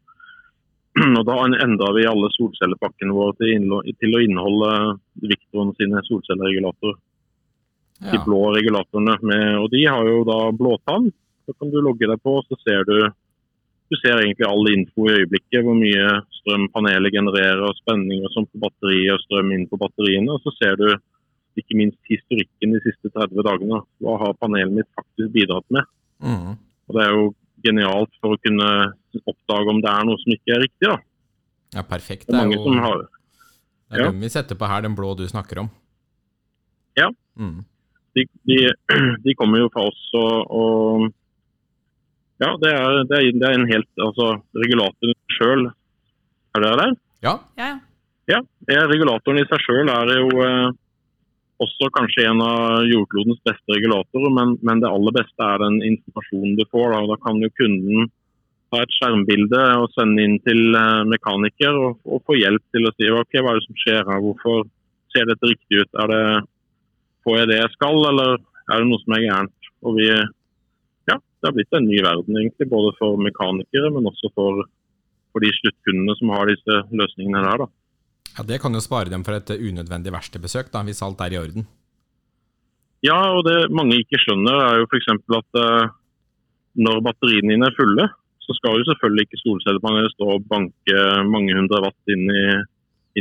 [1.18, 3.64] Og Da endra vi alle solcellepakkene våre til,
[3.96, 4.72] til å inneholde
[5.24, 6.98] Victoren sine solcelleregulatorer.
[8.10, 8.20] De Ja.
[8.26, 9.16] blå regulatorene.
[9.24, 11.08] Med, og de har jo da blåtann.
[11.48, 13.08] Så kan du logge deg på, så ser du
[13.90, 15.64] du ser egentlig all info i øyeblikket.
[15.66, 19.80] Hvor mye strøm panelet genererer, og spenning og sånn på batteriet og strøm inn på
[19.80, 20.36] batteriene.
[20.36, 20.88] Og så ser du
[21.58, 23.82] ikke minst historikken de siste 30 dagene.
[24.00, 25.88] Hva har panelet mitt faktisk bidratt med?
[26.22, 26.58] Mm.
[26.88, 27.30] Og Det er jo
[27.66, 28.68] genialt for å kunne
[29.20, 30.86] oppdage om det er noe som ikke er riktig.
[30.86, 30.98] da.
[31.76, 32.30] ja, perfekt.
[32.30, 33.02] Det er jo som har
[33.90, 34.10] det er ja.
[34.12, 35.68] den vi setter på her, den blå du snakker om.
[36.94, 37.08] Ja.
[37.34, 37.64] Mm.
[38.14, 38.58] de, de,
[39.24, 41.08] de kommer jo fra oss og, og
[42.40, 46.94] Ja, det er, det, er, det er en helt Altså, regulatoren sjøl Er det der?
[47.26, 47.34] Ja.
[47.60, 47.72] Ja,
[48.30, 48.84] ja.
[48.88, 50.70] Regulatoren i seg sjøl er jo eh,
[51.60, 56.56] også kanskje en av jordklodens beste regulatorer, men, men det aller beste er den informasjonen
[56.56, 56.94] du får.
[56.94, 58.08] Da, da kan jo kunden
[58.70, 62.94] ta et skjermbilde og sende inn til eh, mekaniker og, og få hjelp til å
[62.96, 64.64] si ok, hva er det som skjer her, hvorfor
[65.12, 66.02] ser dette riktig ut?
[66.04, 66.24] Er det,
[67.26, 69.72] får jeg det jeg skal, eller er det noe som er gærent?
[69.84, 70.08] Og vi,
[71.40, 74.64] Det har blitt en ny verden, egentlig, både for mekanikere, men også for,
[75.32, 77.64] for de sluttkundene som har disse løsningene der.
[77.64, 77.68] da.
[78.36, 81.40] ja, Det kan jo spare dem for et eh, unødvendig verkstedbesøk, hvis alt er i
[81.40, 81.68] orden.
[83.00, 85.08] Ja, og det mange ikke skjønner er jo f.eks.
[85.40, 85.92] at eh,
[86.84, 88.10] når batteriene dine er fulle,
[88.44, 92.44] så skal jo selvfølgelig ikke solcellepanelet stå og banke mange hundre watt inn i,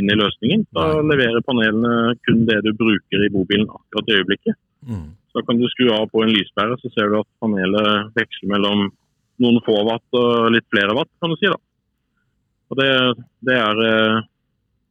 [0.00, 0.66] inn i løsningen.
[0.76, 1.06] Da Nei.
[1.14, 4.58] leverer panelene kun det du bruker i bobilen akkurat i øyeblikket.
[4.84, 5.08] Mm.
[5.30, 8.88] Så kan du skru av på en lyspære, så ser du at panelet veksler mellom
[9.40, 11.50] noen få watt og litt flere watt, kan du si.
[11.50, 11.58] da.
[12.70, 12.90] Og Det,
[13.48, 14.18] det, er, eh,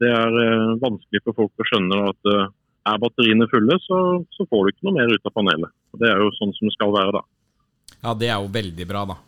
[0.04, 2.48] det er eh, vanskelig for folk å skjønne da, at eh,
[2.90, 4.00] er batteriene fulle, så,
[4.36, 5.76] så får du ikke noe mer ut av panelet.
[5.94, 7.20] Og Det er jo sånn som det skal være.
[7.20, 7.24] da.
[8.00, 9.20] Ja, det er jo veldig bra, da.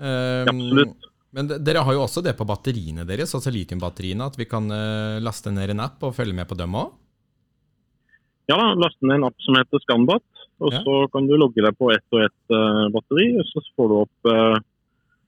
[0.00, 1.08] Um, Absolutt.
[1.36, 4.64] Men dere har jo også det på batteriene deres, altså litiumbatteriene, at vi kan
[5.22, 6.88] laste ned en app og følge med på dem òg?
[8.50, 10.26] Ja, da, Laste ned en app som heter Scanbat.
[10.60, 10.82] og Ja.
[10.82, 13.38] Så kan du logge deg på ett og ett eh, batteri.
[13.38, 14.58] og Så får du opp uh,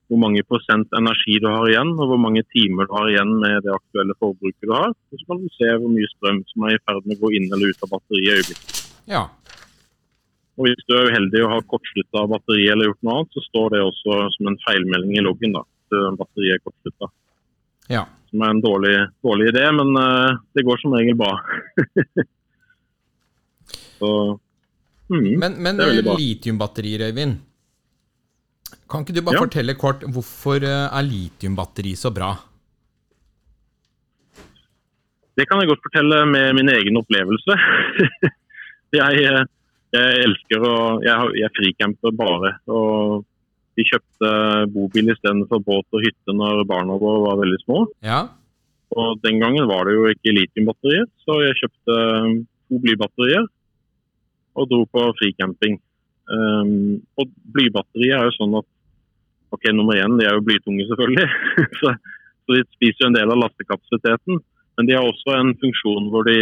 [0.09, 3.63] hvor mange prosent energi du har igjen, og hvor mange timer du har igjen med
[3.65, 4.91] det aktuelle forbruket du har.
[4.91, 7.31] Og Så kan du se hvor mye strøm som er i ferd med å gå
[7.39, 8.83] inn eller ut av batteriet i øyeblikket.
[9.07, 9.25] Ja.
[10.59, 13.71] Og Hvis du er uheldig og har kortslutta batteriet eller gjort noe annet, så står
[13.73, 15.57] det også som en feilmelding i loggen.
[15.57, 17.13] da, at batteriet er kortslutta.
[17.89, 18.05] ja.
[18.33, 21.37] Som er en dårlig, dårlig idé, men uh, det går som regel bra.
[24.03, 24.13] så
[25.13, 25.33] mm.
[25.39, 27.39] Men, men er litiumbatterier, Øyvind.
[28.91, 29.45] Kan ikke du bare Ja.
[29.47, 32.35] fortelle kort hvorfor eh, er litiumbatteri så bra?
[35.39, 37.57] Det kan jeg godt fortelle med min egen opplevelse.
[39.01, 39.45] jeg, eh,
[39.97, 42.57] jeg elsker å Jeg, jeg fricamper bare.
[42.69, 43.25] og
[43.79, 44.31] Vi kjøpte
[44.75, 47.87] bobil istedenfor båt og hytte når barna våre var veldig små.
[48.05, 48.27] Ja.
[48.93, 51.97] Og Den gangen var det jo ikke litiumbatterier, så jeg kjøpte
[52.69, 53.49] to blybatterier
[54.59, 55.79] og dro på fricamping.
[56.33, 58.69] Um, og blybatterier er jo sånn at
[59.53, 61.27] ok, nummer én, de er jo blytunge selvfølgelig,
[61.81, 61.95] så,
[62.47, 64.43] så de spiser jo en del av lastekapasiteten.
[64.79, 66.39] Men de har også en funksjon hvor de,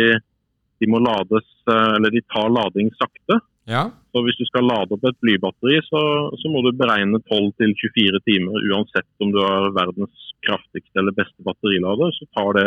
[0.79, 3.40] de må lades, eh, eller de tar lading sakte.
[3.70, 3.88] Ja.
[4.11, 6.03] Så hvis du skal lade opp et blybatteri, så,
[6.38, 8.62] så må du beregne 12-24 timer.
[8.70, 12.66] Uansett om du har verdens kraftigste eller beste batterilader, så tar det,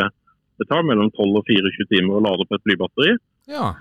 [0.62, 3.16] det tar mellom 12 og 24 timer å lade opp et blybatteri.
[3.52, 3.74] Ja.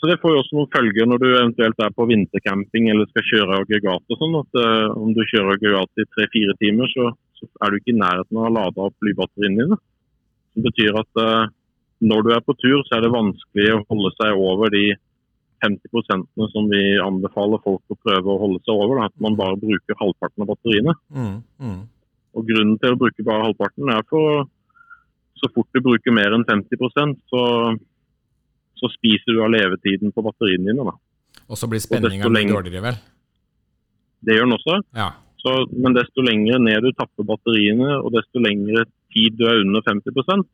[0.00, 3.26] Så, det får jo også noen følger når du eventuelt er på vintercamping eller skal
[3.28, 4.38] kjøre aggregat og sånn.
[4.38, 8.00] at uh, Om du kjører aggregat i 3-4 timer, så, så er du ikke i
[8.00, 9.80] nærheten av å lade opp blybatteriene dine.
[10.56, 11.52] Det betyr at uh,
[12.00, 14.86] når du er på tur, så er det vanskelig å holde seg over de
[15.60, 19.02] 50 som vi anbefaler folk å prøve å holde seg over.
[19.02, 20.96] Da, at man bare bruker halvparten av batteriene.
[21.12, 21.82] Mm, mm.
[22.38, 24.46] Og Grunnen til å bruke bare halvparten er for
[25.40, 27.42] så fort du bruker mer enn 50% så,
[28.80, 30.86] så spiser du av levetiden på batteriene dine.
[30.88, 31.42] Da.
[31.50, 33.00] Og så blir spenninga dårligere, vel?
[34.24, 34.78] Det gjør den også.
[34.96, 35.10] Ja.
[35.40, 39.84] Så, men desto lenger ned du tapper batteriene, og desto lengre tid du er under
[39.86, 40.48] 50%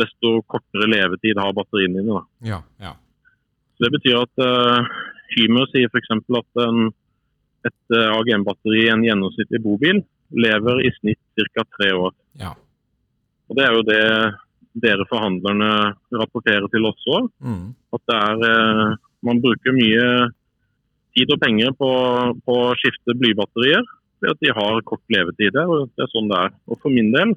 [0.00, 2.18] desto kortere levetid har batteriene dine.
[2.18, 2.50] Da.
[2.50, 2.60] Ja.
[2.82, 2.94] ja.
[3.76, 4.92] Så Det betyr at uh,
[5.34, 6.12] Hymer sier f.eks.
[6.14, 6.90] at en,
[7.68, 10.02] et uh, AGM-batteri i en gjennomsnittlig bobil
[10.34, 11.66] lever i snitt ca.
[11.78, 12.14] tre år.
[12.42, 12.54] ja.
[13.44, 14.04] Og Det er jo det
[14.74, 15.70] dere forhandlerne
[16.18, 17.28] rapporterer til oss òg.
[17.44, 17.74] Mm.
[17.94, 20.08] At det er, eh, man bruker mye
[21.14, 21.90] tid og penger på,
[22.42, 23.84] på å skifte blybatterier.
[24.18, 26.54] Fordi at de har kort levetid og det er sånn det er.
[26.70, 27.34] Og for min del,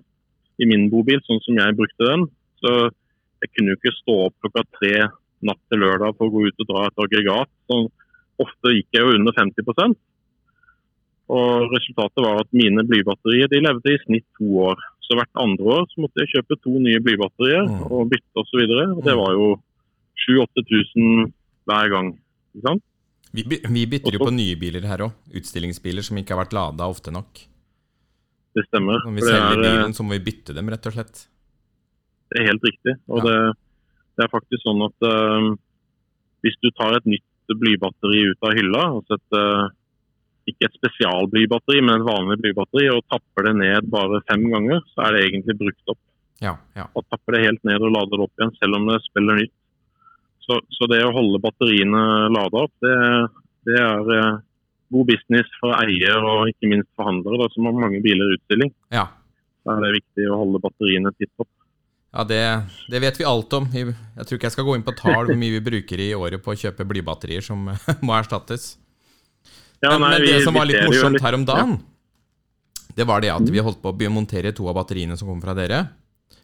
[0.57, 2.25] i min bobil, sånn som jeg brukte den,
[2.63, 2.73] så
[3.43, 4.93] jeg kunne jo ikke stå opp klokka tre
[5.45, 7.51] natt til lørdag for å gå ut og dra et aggregat.
[7.69, 7.81] Så
[8.41, 9.97] ofte gikk jeg jo under 50%
[11.33, 14.81] Og resultatet var at mine blybatterier de levde i snitt to år.
[15.07, 17.83] Så hvert andre år så måtte jeg kjøpe to nye blybatterier Mm.
[17.91, 18.63] og bytte osv.
[18.97, 19.45] Og det var jo
[20.27, 21.31] 7000-8000
[21.67, 22.09] hver gang.
[22.55, 22.83] Ikke sant?
[23.35, 25.13] Vi, vi bytter jo på nye biler her òg.
[25.35, 27.41] Utstillingsbiler som ikke har vært lada ofte nok.
[28.57, 28.99] Det stemmer.
[29.05, 31.27] Når vi selger er, eh, bilen, så må vi bytte dem, rett og slett.
[32.31, 32.93] det er helt riktig.
[33.07, 33.23] Og Ja.
[33.23, 33.55] det,
[34.17, 35.55] det er faktisk sånn at uh,
[36.43, 39.69] hvis du tar et nytt blybatteri ut av hylla, et, eh,
[40.47, 45.07] ikke et spesialblybatteri, men et vanlig blybatteri, og tapper det ned bare fem ganger, så
[45.07, 46.01] er det egentlig brukt opp.
[46.43, 46.85] Ja, ja.
[46.93, 49.55] Og tapper det helt ned og lader det opp igjen, selv om det spiller nytt.
[50.47, 52.95] Så, så det å holde batteriene lada opp, det,
[53.67, 54.39] det er eh,
[54.95, 58.75] god business for eier og ikke minst forhandlere da, som har mange biler i utstilling.
[58.95, 59.09] ja.
[59.67, 61.49] Da er det viktig å holde batteriene titt opp.
[62.15, 62.39] Ja, det,
[62.87, 63.65] det vet vi alt om.
[63.75, 63.91] Jeg
[64.23, 66.53] tror ikke jeg skal gå inn på tall hvor mye vi bruker i året på
[66.53, 67.67] å kjøpe blybatterier som
[68.07, 68.77] må erstattes.
[69.83, 71.79] Ja, Men, nei, men vi- det som var litt morsomt her om dagen,
[72.95, 75.53] det var det at vi holdt på å montere to av batteriene som kom fra
[75.53, 75.87] dere.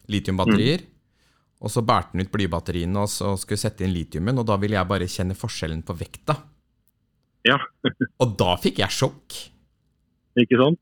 [0.08, 0.80] Litiumbatterier.
[0.80, 0.90] Mm.
[1.64, 4.76] Og så bærte den ut blybatteriene og så skulle sette inn litiumen, og da ville
[4.76, 6.36] jeg bare kjenne forskjellen på vekta.
[7.44, 7.58] Ja,
[8.20, 9.50] Og da fikk jeg sjokk.
[10.38, 10.78] ikke sant?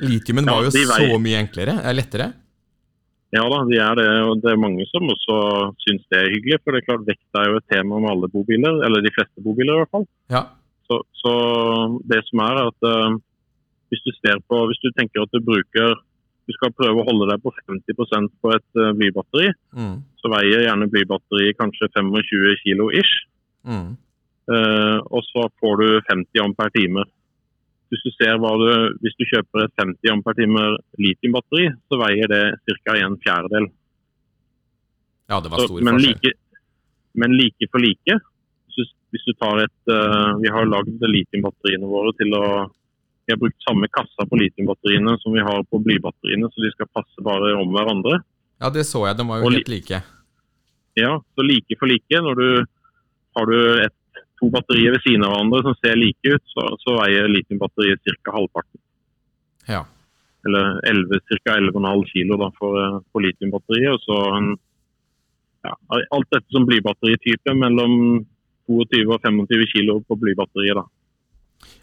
[0.00, 1.80] Litiumen Ja, var jo så mye enklere.
[1.84, 2.32] eh, Lettere.
[3.34, 4.06] Ja da, de er det.
[4.24, 6.60] Og det er mange som også syns det er hyggelig.
[6.64, 9.42] For det er klart vekt er jo et tema med alle bobiler, eller de fleste
[9.44, 10.06] bobiler i hvert fall.
[10.30, 10.44] Ja.
[10.88, 11.32] Så, så
[12.08, 13.16] det som er at uh,
[13.92, 15.96] hvis du ser på, hvis du tenker at du bruker
[16.48, 19.98] du skal prøve å holde deg på 50% på et uh, blybatteri, Mm.
[20.16, 23.14] så veier gjerne blybatteriet kanskje 25 kilo ish.
[23.68, 23.90] Mm.
[24.48, 27.04] Uh, og så får du 50 ampere timer.
[27.92, 28.72] Hvis du du,
[29.04, 32.42] hvis du kjøper et 50 ampere timer litiumbatteri, så veier det
[32.84, 32.96] ca.
[32.96, 33.68] en fjerdedel.
[35.28, 36.16] Ja, det var Så, stor men, forskjell.
[36.16, 36.32] like,
[37.14, 38.18] men like for like,
[38.76, 42.44] hvis hvis du tar et eh, Vi har lagd litiumbatteriene våre til å
[43.26, 46.88] Vi har brukt samme kassa på litiumbatteriene som vi har på blybatteriene, så de skal
[46.96, 48.22] passe bare om hverandre.
[48.56, 49.18] Ja, det så jeg.
[49.18, 50.00] De var jo Og helt like.
[50.96, 52.22] Ja, så like for like.
[52.24, 52.48] Når du
[53.36, 53.94] har du et,
[54.40, 58.32] to batterier ved siden av hverandre som ser like ut, så, så veier litiumbatteriet ca.
[58.38, 58.80] halvparten.
[59.68, 59.82] Ja.
[60.48, 60.80] Eller
[61.28, 61.58] ca.
[61.58, 63.92] 11,5 kilo da, for, eh, for litiumbatteriet.
[63.92, 64.50] Og så en,
[65.68, 65.76] ja,
[66.16, 68.24] alt dette som blybatteritype mellom
[68.68, 70.78] 22 og 25 kilo på blybatteriet.
[70.78, 70.86] da.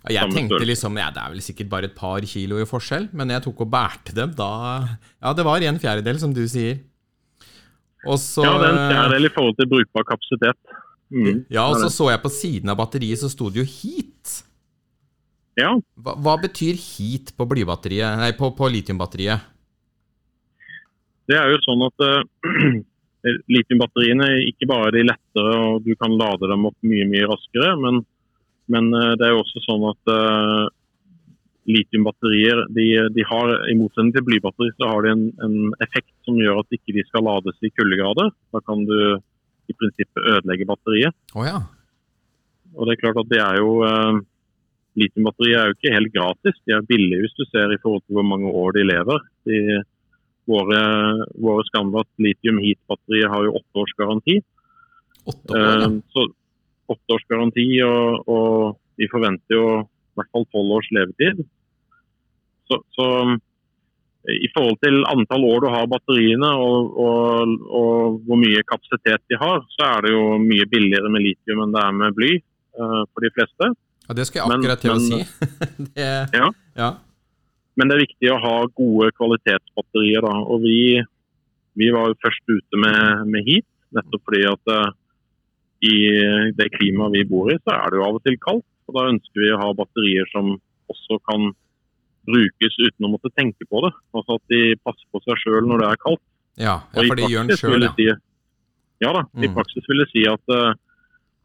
[0.05, 3.09] Ja, jeg tenkte liksom ja, det er vel sikkert bare et par kilo i forskjell,
[3.17, 4.51] men jeg tok og bærte dem da
[5.19, 6.83] Ja, det var en fjerdedel, som du sier.
[8.05, 10.59] Og så Ja, det er en fjerdedel i forhold til brukbar kapasitet.
[11.09, 11.45] Mm.
[11.49, 14.43] Ja, og så så jeg på siden av batteriet, så sto det jo heat.
[15.57, 19.51] ja, Hva, hva betyr heat på blybatteriet, nei, på, på litiumbatteriet?
[21.29, 22.21] det er jo sånn at uh,
[23.26, 28.01] litiumbatteriene ikke bare de lettere og du kan lade dem opp mye mye raskere, men,
[28.71, 30.65] men eh, det er jo også sånn at uh,
[31.65, 36.38] litiumbatterier de, de har, i motsetning til blybatteri, så har de en, en effekt som
[36.38, 38.30] gjør at ikke de skal lades i kuldegrader.
[38.53, 38.97] Da kan du
[39.65, 41.17] i prinsippet ødelegge batteriet.
[41.34, 41.63] Oh, ja.
[42.76, 44.21] Og det er klart at det er jo uh,
[44.95, 46.59] Litiumbatterier er jo ikke helt gratis.
[46.63, 49.26] De er billige hvis du ser i forhold til hvor mange år de lever.
[49.49, 49.82] De,
[50.50, 50.82] våre,
[51.41, 54.39] våre Scandat litium heat-batterier har jo åtte års garanti.
[55.26, 55.84] Åtte år.
[55.88, 56.28] Eh, så
[56.93, 61.41] åtte års garanti, og, og vi forventer jo i hvert fall tolv års levetid.
[62.70, 68.39] Så, så eh, i forhold til antall år du har batteriene og, og, og hvor
[68.41, 71.98] mye kapasitet de har, så er det jo mye billigere med litium enn det er
[72.00, 73.70] med bly uh, for de fleste.
[74.08, 75.20] Ja, det skal jeg Men- akkurat til å men- si.
[75.98, 76.50] det, Ja.
[76.78, 76.89] ja.
[77.78, 80.23] Men det er viktig å ha gode kvalitetsbatterier.
[80.23, 80.36] Da.
[80.47, 80.78] Og vi,
[81.76, 84.93] vi var jo først ute med, med heat, nettopp fordi at eh,
[85.86, 85.95] i
[86.55, 88.65] det klimaet vi bor i, så er det jo av og til kaldt.
[88.88, 90.53] Og da ønsker vi å ha batterier som
[90.93, 91.49] også kan
[92.26, 93.91] brukes uten å måtte tenke på det.
[94.15, 96.23] Altså at de passer på seg sjøl når det er kaldt.
[96.55, 97.91] Ja, ja, for det gjør den sjøl, ja.
[97.97, 98.13] si-
[99.03, 99.55] Ja da, i Mm.
[99.57, 100.71] praksis vil det si at uh,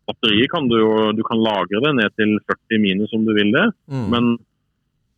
[0.06, 3.50] batteriet kan du jo du kan lagre det ned til 40 minus om du vil
[3.50, 3.64] det.
[3.90, 4.06] Mm.
[4.12, 4.28] Men,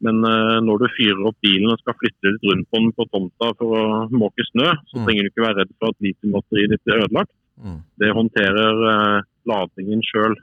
[0.03, 3.07] men eh, når du fyrer opp bilen og skal flytte litt rundt på den på
[3.12, 5.05] tomta for å måke snø, så Mm.
[5.07, 7.30] trenger du ikke være redd for at litiumbatteriet ditt blir ødelagt.
[7.62, 7.78] Mm.
[8.03, 10.34] Det håndterer eh, ladingen sjøl.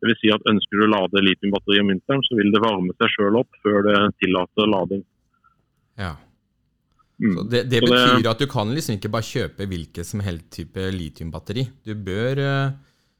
[0.00, 3.08] vil Si at ønsker du å lade litiumbatteriet om vinteren, så vil det varme seg
[3.16, 5.04] sjøl opp før det tillater lading.
[5.98, 6.12] Ja.
[7.20, 7.34] Mm.
[7.34, 10.20] Så det, det Så det- betyr at du kan liksom ikke bare kjøpe hvilket som
[10.20, 11.64] helst type litiumbatteri.
[11.84, 12.70] Du bør uh,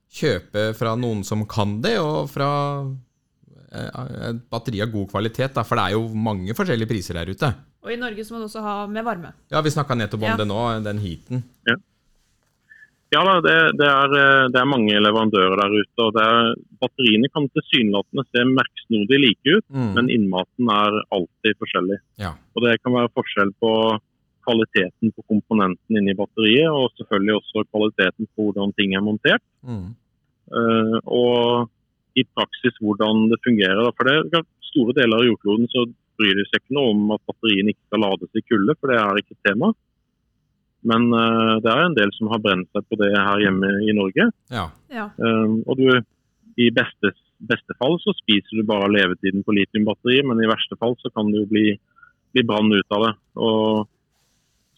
[0.08, 2.48] kjøpe fra noen som kan det, og fra
[3.72, 5.52] et batteri av god kvalitet.
[5.54, 7.50] Da, for det er jo mange forskjellige priser der ute.
[7.84, 9.32] Og i Norge så må du også ha med varme.
[9.52, 10.36] Ja, Vi snakka nettopp om Ja.
[10.36, 11.44] det nå, den heaten.
[13.08, 16.02] Ja da, det, det, er, eh, det er mange leverandører der ute.
[16.04, 16.50] og det er,
[16.82, 19.94] Batteriene kan tilsynelatende se merksnodig like ut, Mm.
[19.96, 21.98] men innmaten er alltid forskjellig.
[22.20, 22.34] Ja.
[22.54, 23.72] Og Det kan være forskjell på
[24.44, 29.42] kvaliteten på komponenten inni batteriet, og selvfølgelig også kvaliteten på hvordan ting er montert.
[29.64, 29.94] Mm.
[30.52, 31.70] Uh, og
[32.20, 33.80] i praksis hvordan det fungerer.
[33.84, 33.94] da.
[33.96, 35.86] For det er Store deler av jordkloden så
[36.18, 38.98] bryr de seg ikke noe om at batteriene ikke skal lades i kulde, for det
[39.00, 39.70] er ikke et tema.
[40.88, 43.94] Men uh, det er en del som har brent seg på det her hjemme i
[43.96, 44.28] Norge.
[44.54, 44.66] ja.
[44.92, 45.08] Ja.
[45.20, 45.88] Um, og du,
[46.58, 47.12] I beste,
[47.48, 51.32] beste fall så spiser du bare levetiden på litiumbatteriet, men i verste fall så kan
[51.32, 51.66] det jo bli,
[52.34, 53.12] bli brann ut av det.
[53.36, 53.88] Og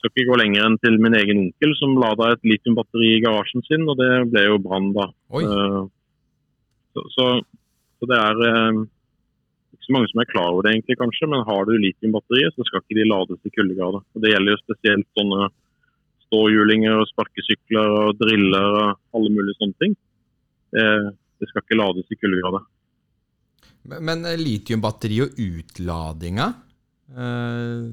[0.00, 3.64] skal ikke gå lenger enn til min egen onkel som lada et litiumbatteri i garasjen
[3.68, 5.10] sin, og det ble jo brann da.
[5.36, 5.44] Oi.
[5.44, 5.82] Uh,
[6.94, 7.24] så, så,
[8.00, 8.80] så det er eh,
[9.76, 12.66] ikke så mange som er klar over det egentlig, kanskje, men har du litiumbatterier, så
[12.66, 14.02] skal ikke de lades i kuldegrader.
[14.14, 15.48] Og Det gjelder jo spesielt sånne
[16.26, 19.96] ståhjulinger og sparkesykler og driller og alle mulige sånne ting.
[20.74, 20.86] Det,
[21.42, 22.66] det skal ikke lades i kuldegrader.
[23.90, 26.50] Men, men eh, litiumbatteri og utladinga
[27.16, 27.88] eh,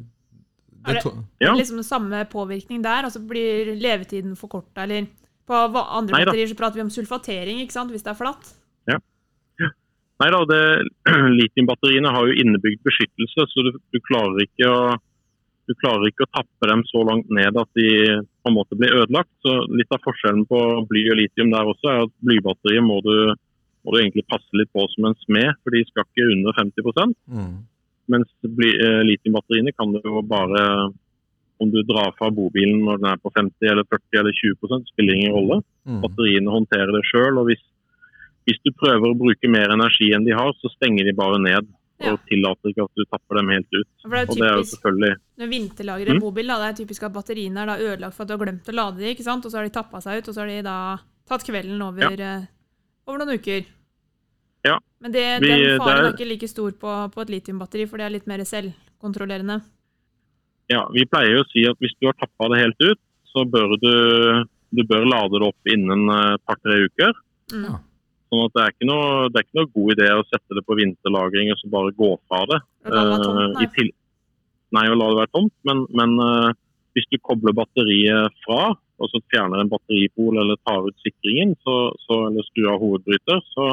[0.88, 1.54] Er det- Ja.
[1.56, 3.08] Liksom samme påvirkning der?
[3.08, 5.08] altså Blir levetiden forkorta, eller
[5.48, 8.50] På andre batterier så prater vi om sulfatering, ikke sant, hvis det er flatt.
[10.18, 10.40] Nei da,
[11.40, 14.80] litiumbatteriene har jo innebygd beskyttelse, så du, du, klarer ikke å,
[15.70, 18.96] du klarer ikke å tappe dem så langt ned at de på en måte blir
[18.98, 19.30] ødelagt.
[19.46, 23.14] Så Litt av forskjellen på bly og litium der også er at blybatteriet må du
[23.88, 27.14] må du egentlig passe litt på som en smed, for de skal ikke under 50
[27.32, 27.54] Mm.
[28.12, 30.92] Mens bly- eh, litiumbatteriene kan du jo bare
[31.60, 35.14] Om du drar fra bobilen når den er på 50 eller 40 eller 20 spiller
[35.16, 35.56] ingen rolle.
[35.90, 36.02] Mm.
[36.04, 37.40] Batteriene håndterer det sjøl.
[37.42, 37.64] Og hvis,
[38.48, 41.68] hvis du prøver å bruke mer energi enn de har, så stenger de bare ned.
[42.00, 42.12] Ja.
[42.14, 43.88] Og tillater ikke at du tapper dem helt ut.
[44.04, 46.22] For det er Og det er jo typisk selvfølgelig når vinterlagrer en Mm.
[46.28, 48.70] mobil, da, det er typisk at batteriene er da ødelagt for at du har glemt
[48.70, 49.45] å lade dem, ikke sant?
[49.45, 50.78] og så har de tappa seg ut, og så har de da
[51.28, 52.45] tatt kvelden over, ja.
[53.08, 53.66] over noen uker.
[54.64, 54.78] Ja.
[55.02, 57.98] Men det, Vi- den faren er- er ikke like stor på, på et litiumbatteri, for
[57.98, 59.62] det er litt mer selvkontrollerende.
[60.70, 63.00] Ja, vi pleier jo å si at hvis du har tappa det helt ut,
[63.34, 64.45] så bør du,
[64.76, 67.14] du bør lade det opp innen eh, et par-tre uker.
[67.54, 67.80] Mm.
[68.28, 70.64] Sånn at det er, ikke noe, det er ikke noe god idé å sette det
[70.68, 72.60] på vinterlagring og så bare gå fra det.
[72.88, 73.64] La det være tomt, Eh, nei.
[73.64, 73.94] i til-
[74.76, 76.50] nei, å la det være tomt, men, men eh,
[76.98, 81.94] hvis du kobler batteriet fra, og så fjerner en batteripol eller tar ut sikringen, så,
[82.04, 83.68] så, eller skrur av hovedbryter, så,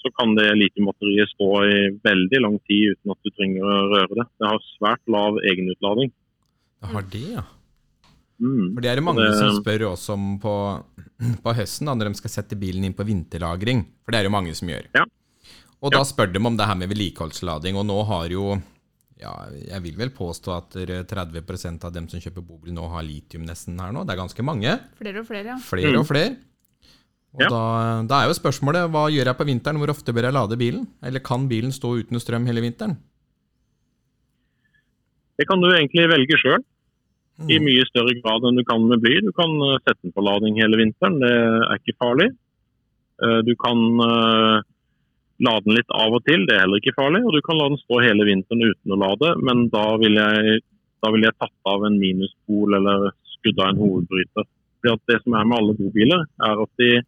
[0.00, 4.14] så kan det litiumbatteriet stå i veldig lang tid uten at du trenger å røre
[4.22, 4.26] det.
[4.40, 6.10] Det har svært lav egenutlading.
[6.80, 7.44] Det har det, ja.
[8.40, 8.74] Mm.
[8.74, 10.54] For det er det mange Det- som spør også om på,
[11.44, 13.84] på høsten, da, når de skal sette bilen inn på vinterlagring.
[14.04, 14.86] For det er det jo mange som gjør.
[14.96, 15.04] Ja.
[15.82, 18.62] Og da spør de om det her med vedlikeholdslading, og nå har jo
[19.20, 20.70] ja, jeg vil vel påstå at
[21.08, 24.06] 30% av dem som kjøper bobil nå har litium nesten her nå.
[24.08, 24.78] Det er ganske mange.
[24.96, 25.56] Flere og flere, ja.
[25.60, 26.36] Flere og flere.
[27.36, 27.48] Og Ja.
[27.52, 27.60] da,
[28.08, 29.76] da er jo spørsmålet hva gjør jeg på vinteren?
[29.78, 30.86] Hvor ofte bør jeg lade bilen?
[31.04, 32.96] Eller kan bilen stå uten strøm hele vinteren?
[35.38, 36.64] Det kan du egentlig velge sjøl.
[37.48, 37.64] I Mm.
[37.64, 39.20] mye større grad enn du kan med bly.
[39.24, 42.28] Du kan eh, sette den på lading hele vinteren, det er ikke farlig.
[43.22, 44.60] Eh, Du kan eh,
[45.40, 47.22] lade den litt av og til, det er heller ikke farlig.
[47.24, 50.60] Og du kan la den stå hele vinteren uten å lade, men da vil jeg,
[51.02, 54.44] da vil jeg tatt av en minuspol eller skrudd av en hovedbryter.
[54.80, 57.02] Fordi at Det som er med alle bobiler, er at de,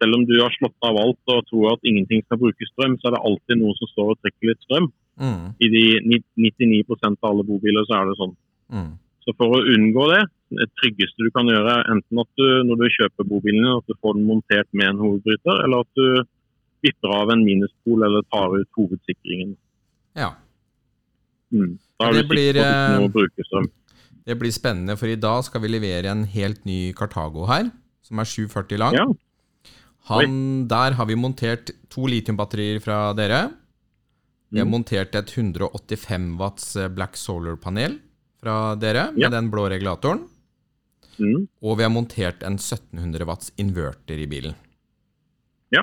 [0.00, 3.08] selv om du har slått av alt og tror at ingenting skal bruke strøm, så
[3.08, 4.90] er det alltid noen som står og trekker litt strøm.
[5.20, 5.54] Mm.
[5.60, 5.84] I de
[6.40, 8.36] 99% av alle bobiler så er det sånn.
[8.72, 8.92] Mm.
[9.24, 10.22] Så for å unngå det,
[10.60, 13.94] det tryggeste du kan gjøre er enten at du når du kjøper bobilen at du
[14.04, 16.24] får den montert med en hovedbryter, eller at du
[16.84, 19.54] vipper av en minuspol eller tar ut hovedsikringen.
[20.20, 20.34] Ja.
[21.54, 21.78] Mm.
[21.98, 23.70] Da er Det du blir, på eh, må bruke strøm.
[24.24, 27.70] Det blir spennende, for i dag skal vi levere en helt ny Cartago her,
[28.04, 28.96] som er 740 lang.
[28.96, 29.06] Ja.
[30.12, 33.46] Han, der har vi montert to litiumbatterier fra dere.
[34.52, 34.74] Vi har Mm.
[34.76, 37.98] montert et 185 watts eh, Black Solar-panel
[38.44, 39.30] fra dere med Ja.
[39.32, 40.26] den blå regulatoren.
[41.18, 41.46] Mm.
[41.62, 44.54] Og vi har montert en 1700 watts inverter i bilen.
[45.70, 45.82] Ja.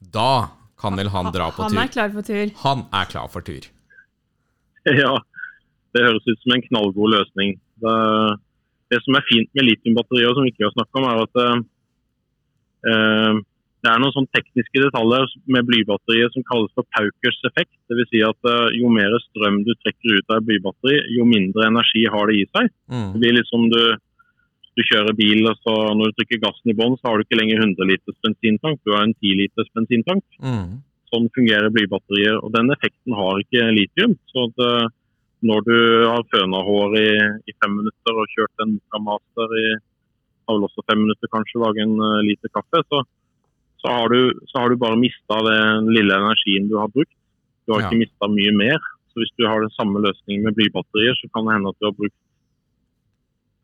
[0.00, 1.92] Da kan vel han dra på Han er tur.
[1.92, 2.50] klar for tur.
[2.62, 3.66] Han er klar for tur.
[4.84, 5.12] ja,
[5.94, 7.56] det høres ut som en knallgod løsning.
[7.82, 7.94] Det,
[8.92, 13.40] det som er fint med litiumbatterier, som vi ikke har snakket om, er at eh,
[13.84, 17.74] det er noen sånne tekniske detaljer med blybatteriet som kalles for Paukers effekt.
[17.92, 18.08] Dvs.
[18.08, 22.06] Si at uh, jo mer strøm du trekker ut av et blybatteri, jo mindre energi
[22.08, 22.70] har det i seg.
[22.72, 23.20] Det Mm.
[23.20, 23.82] blir litt som du,
[24.78, 27.40] du kjører bil, og så når du trykker gassen i bånn, så har du ikke
[27.40, 30.24] lenger 100 liters bensintank, du har en 10 liters bensintank.
[30.40, 30.80] Mm.
[31.12, 34.14] Sånn fungerer blybatterier, og den effekten har ikke litium.
[34.32, 34.88] Så at, uh,
[35.44, 35.76] når du
[36.08, 37.10] har føna hår i,
[37.52, 39.66] i fem minutter og kjørt en Mocamaster i
[40.48, 43.04] også fem minutter kanskje, lage en uh, liter kaffe, så,
[43.84, 47.12] så, har du, så har du bare mista den lille energien du har brukt.
[47.68, 47.88] Du har Ja.
[47.90, 48.78] ikke mista mye mer.
[49.12, 51.90] Så hvis du har den samme løsningen med blybatterier, så kan det hende at du
[51.90, 52.16] har brukt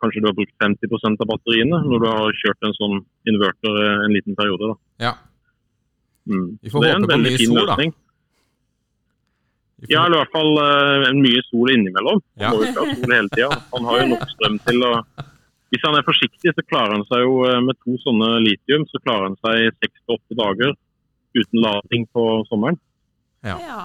[0.01, 2.95] Kanskje du har brukt 50 av batteriene når du har kjørt en sånn
[3.29, 4.71] inverter eh, en liten periode.
[4.71, 4.77] Da.
[5.05, 5.11] Ja.
[6.25, 6.47] Mm.
[6.63, 7.93] Vi får det er en veldig fin sol, løsning.
[9.81, 12.23] Vi får- Ja, eller i hvert fall uh, en mye sol innimellom.
[12.39, 12.51] Han Ja.
[12.51, 13.51] må jo ikke ha sol hele tida.
[13.75, 14.93] Han har jo nok strøm til å
[15.71, 18.99] Hvis han er forsiktig, så klarer han seg jo eh, med to sånne litium så
[19.05, 20.73] klarer han seg seks til åtte dager
[21.39, 22.79] uten lading på sommeren.
[23.47, 23.57] Ja.
[23.63, 23.83] Ja.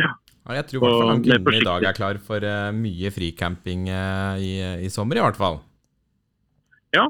[0.00, 3.12] Ja, jeg tror i hvert fall han kunden i dag er klar for eh, mye
[3.14, 4.52] fricamping eh, i,
[4.86, 5.60] i sommer, i hvert fall.
[6.96, 7.06] Ja,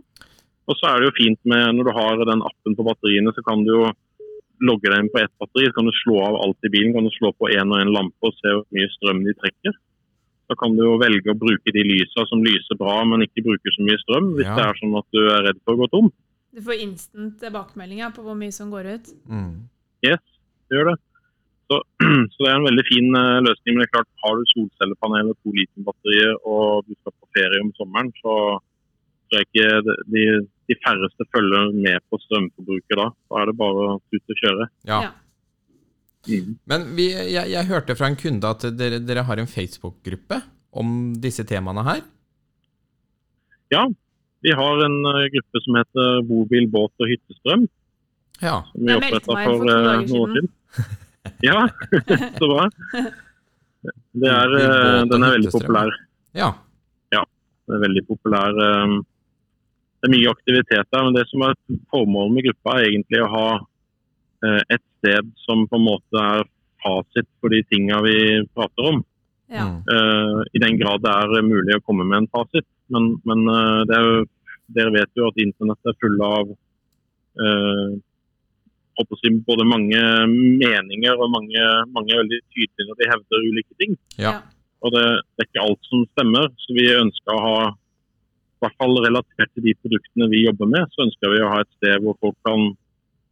[0.68, 3.42] Og så er det jo fint med når du har den appen på batteriene, så
[3.46, 3.84] kan du jo
[4.60, 5.70] logge deg inn på ett batteri.
[5.70, 7.94] Så kan du slå av alt i bilen, kan du slå på én og én
[7.94, 9.78] lampe og se hvor mye strøm de trekker.
[10.50, 13.70] Da kan du jo velge å bruke de lysa som lyser bra, men ikke bruker
[13.76, 14.32] så mye strøm.
[14.34, 14.56] Hvis Ja.
[14.58, 16.08] det er sånn at du er redd for å gå tom.
[16.50, 19.06] Du får instant tilbakemeldinger på hvor mye som går ut.
[19.30, 19.68] Mm.
[20.02, 20.18] Yes,
[20.66, 20.96] det gjør det.
[21.70, 21.78] Så,
[22.34, 23.76] så det er en veldig fin eh, løsning.
[23.76, 27.62] Men det er klart, har du solcellepanel og to litiumbatterier og du skal på ferie
[27.62, 28.34] om sommeren, så
[29.30, 30.24] tror jeg ikke de, de,
[30.66, 33.06] de færreste følger med på strømforbruket da.
[33.30, 34.66] Da er det bare å tute og kjøre.
[34.90, 34.98] Ja.
[35.06, 35.12] Ja.
[36.28, 36.56] Mm.
[36.68, 40.40] Men vi, jeg, jeg hørte fra en kunde at dere, dere har en Facebook-gruppe
[40.76, 42.02] om disse temaene her.
[43.72, 43.86] Ja,
[44.44, 47.66] vi har en eh, gruppe som heter Bobil, båt og hyttestrøm.
[48.40, 48.62] Ja.
[48.72, 50.52] som vi oppretta inn for to eh, dager noen år siden.
[51.44, 51.66] Ja,
[52.40, 52.62] så bra.
[54.16, 55.92] Det er, eh, den er veldig populær.
[56.36, 56.48] ja.
[57.12, 57.24] ja.
[57.68, 58.56] Den er veldig populær.
[58.56, 61.58] Det er mye aktivitet der, men det som er
[61.92, 63.44] formålet med gruppa, er egentlig å ha
[64.42, 66.46] et sted som på en måte er
[66.80, 68.16] fasit for de tinga vi
[68.54, 69.02] prater om.
[69.50, 69.66] Ja.
[69.92, 72.66] Eh, I den grad det er mulig å komme med en fasit.
[72.90, 74.22] Men, men uh, det er jo,
[74.74, 77.92] dere vet jo at internett er fulle av eh,
[79.00, 83.78] å si, både mange meninger og mange, mange er veldig tydelige når de hevder ulike
[83.82, 83.94] ting.
[84.20, 84.34] Ja.
[84.82, 85.04] Og det,
[85.36, 86.50] det er ikke alt som stemmer.
[86.64, 90.90] Så vi ønsker å ha, i hvert fall relatert til de produktene vi jobber med,
[90.92, 92.72] så ønsker vi å ha et sted hvor folk kan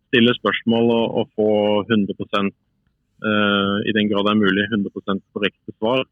[0.08, 1.50] stille spørsmål og, og få
[1.86, 2.48] 100
[3.24, 6.04] uh, i den grad det er mulig, 100% korrekte svar.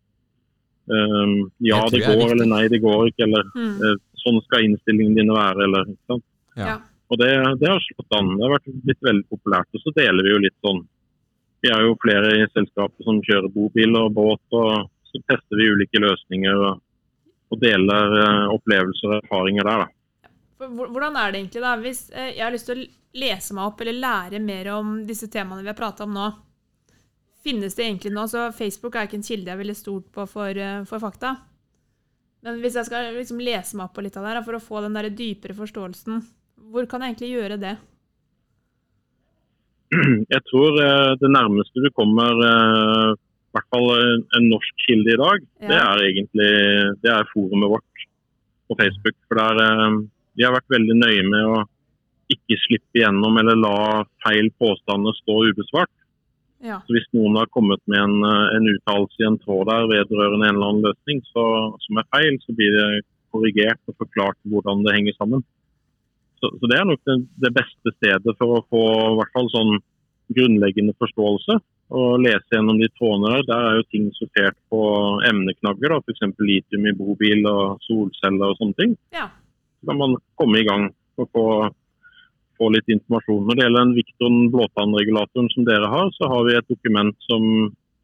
[0.87, 3.79] Um, ja, det det går, eller nei, det går ikke, eller Mm.
[3.83, 6.27] uh, sånn skal innstillingen dine være, eller ikke sant.
[6.57, 6.67] Ja.
[6.67, 6.77] Ja.
[7.11, 7.31] Og det,
[7.61, 8.33] det har slått an.
[8.35, 9.69] Det har vært blitt veldig populært.
[9.75, 10.85] Og så deler vi jo litt sånn
[11.65, 15.71] Vi er jo flere i selskapet som kjører bobil og båt, og så tester vi
[15.73, 16.83] ulike løsninger og,
[17.51, 19.89] og deler uh, opplevelser og erfaringer der, da.
[20.57, 22.87] For Hvordan er det egentlig da, hvis eh, jeg har lyst til å
[23.17, 26.31] lese meg opp eller lære mer om disse temaene vi har pratet om nå?
[27.47, 28.25] Finnes det egentlig nå?
[28.31, 31.35] Så Facebook er ikke en kilde jeg er veldig stort på for, eh, for fakta.
[32.47, 34.63] Men hvis jeg skal liksom lese meg opp på litt av det her, for å
[34.63, 36.25] få den der dypere forståelsen,
[36.73, 37.77] hvor kan jeg egentlig gjøre det?
[40.35, 42.49] Jeg tror eh, det nærmeste du kommer i
[43.55, 45.69] hvert fall en, en norsk kilde i dag, Ja.
[45.71, 46.49] det er egentlig
[47.05, 48.03] det er forumet vårt
[48.67, 49.15] på Facebook.
[49.31, 50.01] For der,
[50.37, 51.57] de har vært veldig nøye med å
[52.33, 53.77] ikke slippe igjennom eller la
[54.25, 55.93] feil påstander stå ubesvart.
[56.65, 56.81] Ja.
[56.87, 60.49] Så Hvis noen har kommet med en, eh, en uttalelse i en tråd der vedrørende
[60.49, 61.45] en eller annen løsning så,
[61.85, 65.45] som er feil, så blir det korrigert og forklart hvordan det henger sammen.
[66.41, 68.83] Så, så Det er nok det, det beste stedet for å få
[69.13, 69.73] i hvert fall sånn
[70.37, 71.61] grunnleggende forståelse.
[71.97, 73.45] Og lese gjennom de trådene der.
[73.47, 74.81] Der er jo ting sortert på
[75.29, 76.25] emneknagger, f.eks.
[76.43, 78.97] litium i bobil og solceller og sånne ting.
[79.15, 79.29] Ja.
[79.87, 81.45] Kan man komme i gang og få,
[82.59, 83.45] få litt informasjon.
[83.47, 87.45] Når det gjelder den Victor blåtannregulatoren som dere har, så har vi et dokument som,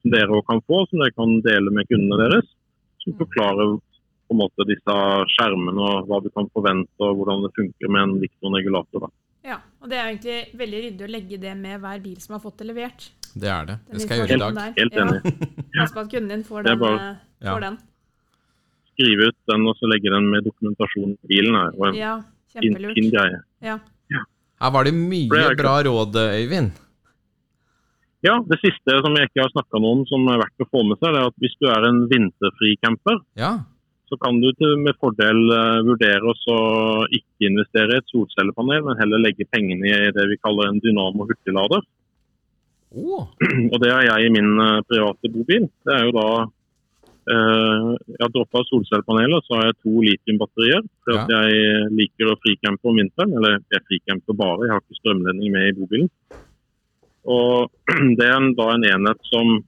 [0.04, 2.48] dere også kan få, som dere kan dele med kundene deres.
[3.04, 4.94] Som forklarer på en måte disse
[5.34, 9.06] skjermene og hva du kan forvente og hvordan det funker med en Victor-regulator.
[9.06, 9.10] Da.
[9.52, 9.58] ja.
[9.82, 12.60] Og det er egentlig veldig ryddig å legge det med hver bil som har fått
[12.62, 13.08] det levert.
[13.34, 13.76] Det er det.
[13.90, 14.76] Det skal jeg gjøre i dag.
[14.78, 15.20] Helt enig.
[15.72, 15.80] Ja.
[15.80, 16.78] Pass på at kunden din får den.
[16.78, 17.54] bare- eh, Ja.
[17.56, 17.78] får den.
[18.92, 21.54] Skrive ut den og så legge den med dokumentasjon i bilen.
[21.56, 22.14] Her, og en Ja,
[22.54, 22.94] kjempelurt.
[22.98, 23.42] fin greie.
[23.64, 23.78] Ja.
[24.62, 25.28] Her var det mye
[25.58, 26.70] bra råd, Øyvind.
[28.22, 30.84] Ja, Det siste som jeg ikke har snakka noe om som er verdt å få
[30.86, 33.64] med seg, det er at hvis du er en vinterfri camper, Ja.
[34.08, 35.40] så kan du til, med fordel
[35.88, 40.36] vurdere vurdere å ikke investere i et solcellepanel, men heller legge pengene i det vi
[40.44, 41.82] kaller en dynamo hurtiglader.
[42.94, 43.26] Oh.
[43.72, 45.66] Og det har jeg i min eh, private bobil.
[45.82, 46.50] Det er jo da eh,
[47.22, 50.86] Jeg har droppa solcellepanelet, så har jeg to litiumbatterier.
[51.06, 53.36] For at jeg liker å fricampe om vinteren.
[53.38, 56.10] Eller jeg fricamper bare, jeg har ikke strømledning med i bobilen.
[57.30, 57.70] Og
[58.18, 59.60] det er en, da en enhet som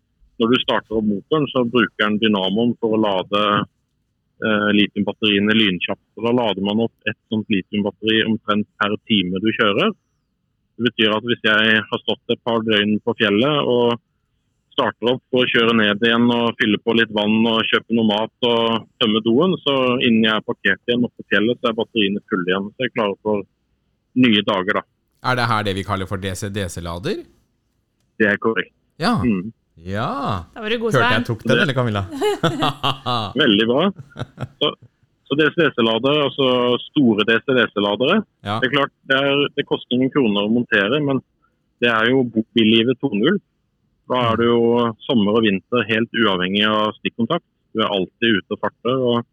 [0.42, 6.06] når du starter opp motoren, så bruker den dynamoen for å lade eh, litiumbatteriene lynkjapt.
[6.18, 9.94] Og Da lader man opp et sånt litiumbatteri omtrent per time du kjører.
[10.74, 13.94] Det betyr at hvis jeg har stått et par døgn på fjellet og
[14.74, 18.48] starter opp og kjører ned igjen og fyller på litt vann og kjøper noe mat
[18.48, 22.22] og tømmer doen, så innen jeg er parkert igjen oppe på fjellet, så er batteriene
[22.30, 22.70] fulle igjen.
[22.72, 23.44] Så jeg er klar for
[24.24, 24.86] nye dager, da.
[25.30, 27.22] er det her det vi kaller for DC-DC-lader?
[28.20, 28.74] Det er korrekt.
[29.02, 29.16] Ja.
[29.24, 29.52] Mm.
[29.82, 30.10] ja.
[30.54, 32.04] Da var det god Hørte jeg tok den, eller Camilla?
[33.42, 33.88] Veldig bra.
[34.62, 34.70] Så,
[35.26, 36.50] så DCDC-ladere, altså
[36.90, 38.60] store DCDC-ladere, ja.
[38.62, 41.22] det er klart det, er, det koster noen kroner å montere, men
[41.82, 43.42] det er jo bobillivet 2.0.
[44.10, 44.60] Da er det jo
[45.06, 47.46] sommer og vinter helt uavhengig av stikkontakt.
[47.74, 49.04] Du er alltid ute og farter.
[49.10, 49.28] Og,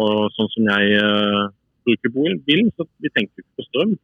[0.00, 1.48] og sånn som jeg uh,
[1.86, 2.14] bruker
[2.46, 3.96] bilen, så vi tenker ikke på strøm.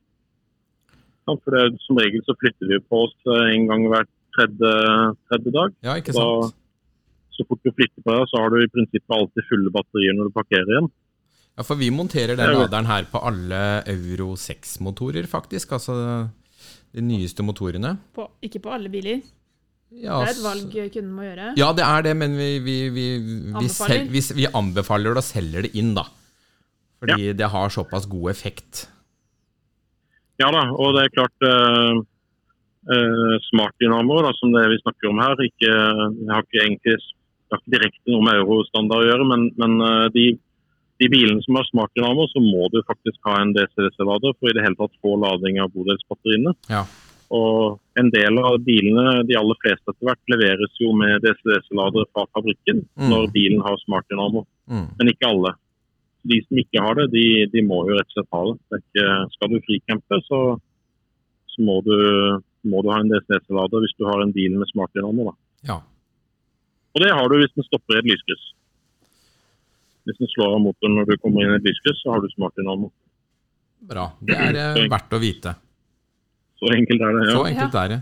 [1.26, 4.72] Sant, For det, Som regel så flytter vi på oss eh, en gang hver tredje,
[5.30, 5.74] tredje dag.
[5.86, 6.56] ja, ikke Da, sant?
[7.32, 10.28] så fort du flytter på deg, så har du i prinsippet alltid fulle batterier når
[10.28, 10.88] du parkerer igjen.
[11.52, 13.60] Ja, for vi monterer den laderen her på alle
[13.92, 15.74] Euro 6-motorer, faktisk.
[15.76, 15.94] Altså
[16.92, 17.94] de nyeste motorene.
[18.16, 19.22] På, ikke på alle biler.
[20.00, 21.52] Ja, Det er et valg kunden må gjøre.
[21.60, 23.92] Ja, det er det, men vi, vi, vi, vi, Anbefaler.
[23.92, 26.06] sel, vi, vi anbefaler det og selger det inn, da.
[27.02, 28.86] Fordi det har såpass god effekt.
[30.40, 31.98] Ja da, og det er klart eh,
[32.94, 35.74] eh, smartdynamoer, som det vi snakker om her, ikke,
[36.30, 36.96] har ikke egentlig
[37.52, 40.26] det har ikke direkte noe med eurostandard å gjøre, men, men eh, de,
[41.02, 44.56] de bilene som har smart dynamo, så må du faktisk ha en DCDC-lader for i
[44.56, 46.54] det hele tatt få lading av bodelsbatteriene.
[46.72, 46.86] Ja.
[47.32, 52.26] Og en del av bilene, de aller fleste etter hvert, leveres jo med DCDC-lader fra
[52.36, 53.08] fabrikken Mm.
[53.08, 54.88] når bilen har smart dynamo, Mm.
[54.98, 55.54] men ikke alle.
[56.28, 58.58] De som ikke har det, de, de må jo rett og slett ha det.
[58.70, 60.40] det ikke, skal du fricampe, så,
[61.48, 61.96] så må, du,
[62.68, 65.30] må du ha en DCDC-lader hvis du har en bil med smart dynamo.
[65.32, 65.34] Da.
[65.72, 65.78] ja.
[66.94, 68.44] Og det har du hvis den stopper i et lyskryss.
[70.04, 72.28] Hvis den slår av motoren når du kommer inn i et lyskryss, så har du
[72.34, 72.90] smart dynamo.
[73.88, 74.10] Bra.
[74.20, 75.54] Det er eh, verdt å vite.
[76.62, 77.28] Så enkelt er det.
[77.32, 77.44] Så ja.
[77.52, 78.00] enkelt er det.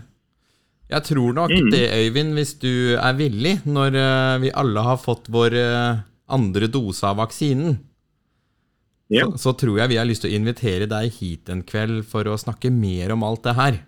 [0.91, 1.69] Jeg tror nok Mm.
[1.71, 6.67] det, Øyvind, hvis du er villig, når eh, vi alle har fått vår eh, andre
[6.67, 7.79] dose av vaksinen,
[9.11, 9.25] Ja.
[9.31, 12.23] så, så tror jeg vi har lyst til å invitere deg hit en kveld for
[12.27, 13.79] å snakke mer om alt det her.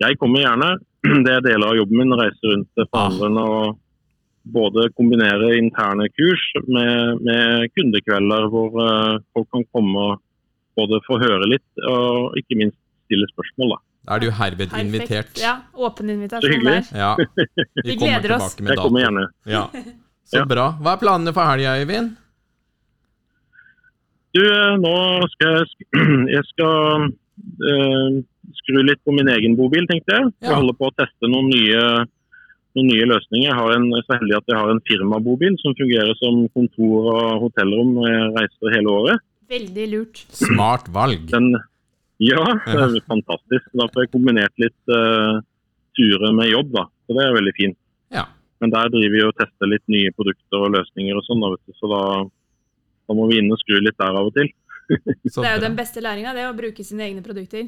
[0.00, 0.70] Jeg kommer gjerne.
[1.24, 3.78] Det er deler av jobben min, å reise rundt til forhandlerne og
[4.52, 10.20] både kombinere interne kurs med, med kundekvelder hvor eh, folk kan komme og
[10.78, 13.74] både få høre litt og ikke minst stille spørsmål.
[13.74, 13.78] Da.
[14.06, 14.86] Da er du herved Perfekt.
[14.86, 15.40] invitert.
[15.42, 16.76] Ja, åpen Så invitasjon hyggelig.
[16.92, 16.98] der.
[16.98, 17.12] Ja.
[17.84, 18.56] Vi, Vi gleder oss.
[18.60, 19.26] Jeg kommer gjerne.
[19.46, 19.64] Ja.
[20.30, 20.44] Så Ja.
[20.46, 20.68] bra.
[20.80, 22.12] Hva er planene for helga, Øyvind?
[24.34, 24.94] Du, eh, nå
[25.34, 26.04] skal jeg, sk-
[26.36, 27.08] jeg skal
[27.66, 28.20] øh,
[28.60, 30.28] skru litt på min egen bobil, tenkte jeg.
[30.38, 30.52] Ja.
[30.52, 31.82] Jeg holder på å teste noen nye,
[32.78, 33.48] noen nye løsninger.
[33.50, 37.42] Jeg, har en, så heldig at jeg har en firmabobil som fungerer som kontor og
[37.48, 39.26] hotellrom når jeg reiser hele året.
[39.50, 40.20] Veldig lurt.
[40.36, 41.24] Smart valg.
[41.32, 41.50] Den,
[42.22, 43.66] ja, det er fantastisk.
[43.74, 45.40] Da får jeg kombinert litt uh,
[45.98, 46.84] ture med jobb, da.
[47.08, 47.78] Så det er veldig fint.
[48.14, 48.26] Ja.
[48.62, 51.42] Men der driver vi og tester litt nye produkter og løsninger og sånn.
[51.80, 52.02] Så da,
[53.10, 54.52] da må vi inn og skru litt der av og til.
[55.30, 57.66] Så Det er jo den beste læringa, det å bruke sine egne produkter.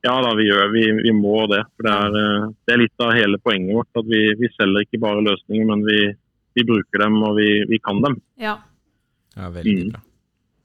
[0.00, 1.60] Ja da, vi gjør vi, vi må det.
[1.76, 3.90] For det er, eh, det er litt av hele poenget vårt.
[4.00, 5.98] At vi, vi selger ikke bare løsninger, men vi,
[6.56, 8.18] vi bruker dem og vi, vi kan dem.
[8.40, 8.58] Ja,
[9.36, 9.90] Ja, veldig Mm.
[9.92, 10.00] bra.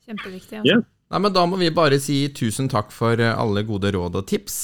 [0.05, 0.59] Kjempeviktig.
[0.61, 0.81] Altså.
[0.81, 0.91] Altså.
[1.13, 4.27] Nei, men Da må vi bare si tusen takk for eh, alle gode råd og
[4.29, 4.59] tips.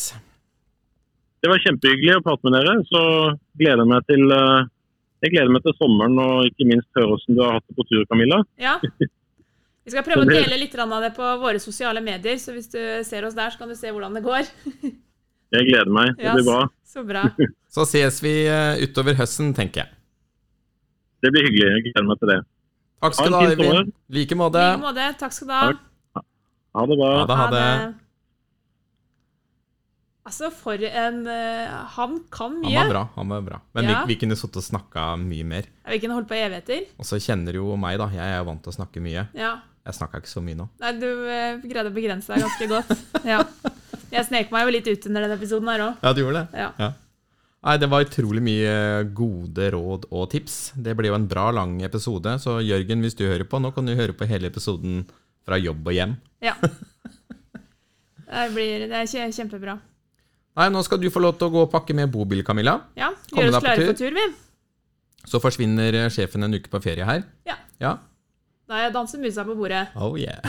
[1.41, 2.75] Det var kjempehyggelig å prate med dere.
[2.89, 3.01] Så
[3.57, 4.67] gleder jeg meg til, eh,
[5.25, 7.87] jeg gleder meg til sommeren og ikke minst høre hvordan du har hatt det på
[7.89, 8.41] tur, Camilla.
[8.61, 8.77] Ja.
[9.81, 12.77] Vi skal prøve å dele litt av det på våre sosiale medier, så hvis du
[13.01, 14.45] ser oss der, så kan du se hvordan det går.
[15.55, 16.13] Jeg gleder meg.
[16.19, 16.61] Det blir bra.
[16.87, 17.25] Så bra.
[17.75, 19.93] Så ses vi eh, utover høsten, tenker jeg.
[21.23, 21.69] Det blir hyggelig.
[21.71, 22.39] Jeg gleder meg til det.
[23.01, 23.79] Takk skal du Ha Eivind.
[23.81, 23.91] en.
[24.13, 24.61] Like måte.
[24.61, 25.07] Like måte.
[25.19, 25.61] Takk skal du ha.
[25.71, 26.25] Takk.
[26.77, 27.09] Ha det bra.
[27.17, 27.37] Ha det.
[27.41, 27.93] Ha det.
[30.21, 32.75] Altså, for en uh, Han kan mye.
[32.77, 33.01] Han var bra.
[33.15, 34.03] han var bra Men Ja.
[34.05, 35.65] vi, vi kunne sittet og snakka mye mer.
[35.89, 36.85] Vi kunne holdt på i evigheter.
[37.01, 38.07] Og så kjenner jo meg, da.
[38.13, 39.25] Jeg er jo vant til å snakke mye.
[39.33, 39.55] Ja.
[39.81, 40.67] Jeg snakka ikke så mye nå.
[40.83, 42.93] Nei, du uh, greide å begrense deg ganske godt.
[43.25, 43.41] Ja.
[44.11, 46.05] Jeg snek meg jo litt ut under denne episoden her òg.
[46.05, 46.61] Ja, du gjorde det?
[46.67, 46.91] Ja.
[47.61, 48.75] Nei, Det var utrolig mye
[49.13, 50.73] gode råd og tips.
[50.75, 52.33] Det ble jo en bra lang episode.
[52.41, 55.03] Så Jørgen, hvis du hører på, nå kan du høre på hele episoden
[55.45, 56.17] fra jobb og hjem.
[56.41, 56.55] ja.
[58.31, 59.73] Det, blir, det er kjempebra.
[60.55, 62.77] Nei, nå skal du få lov til å gå og pakke med bobil, Camilla.
[62.95, 64.23] Ja, Gjøre oss klare på tur, vi.
[65.27, 67.25] Så forsvinner eh, sjefen en uke på ferie her.
[67.47, 67.57] Ja.
[67.83, 67.91] Ja.
[68.71, 69.83] Da jeg danser musa på bordet.
[69.99, 70.39] Oh yeah.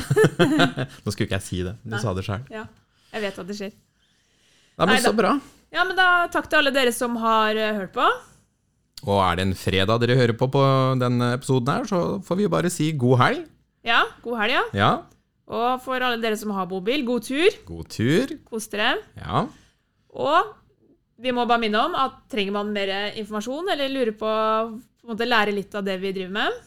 [1.03, 1.75] nå skulle ikke jeg si det.
[1.83, 2.01] Du Nei.
[2.03, 2.47] sa det sjøl.
[2.55, 2.69] Ja.
[3.13, 3.75] Jeg vet hva det skjer.
[3.75, 5.35] Nei, men Nei, så bra.
[5.73, 8.05] Ja, men da takk til alle dere som har eh, hørt på.
[9.03, 10.63] Og er det en fredag dere hører på på
[11.01, 13.47] denne episoden her, så får vi bare si god helg.
[13.89, 14.65] Ja, god helg, ja.
[14.79, 14.91] Ja.
[15.53, 17.57] Og for alle dere som har bobil, god tur.
[17.67, 18.35] God tur.
[18.47, 18.95] Kos dere.
[19.19, 19.47] Ja.
[20.13, 20.53] Og
[21.23, 24.31] vi må bare minne om at trenger man mer informasjon eller lurer på,
[25.03, 26.61] på måte lære litt av det vi driver med,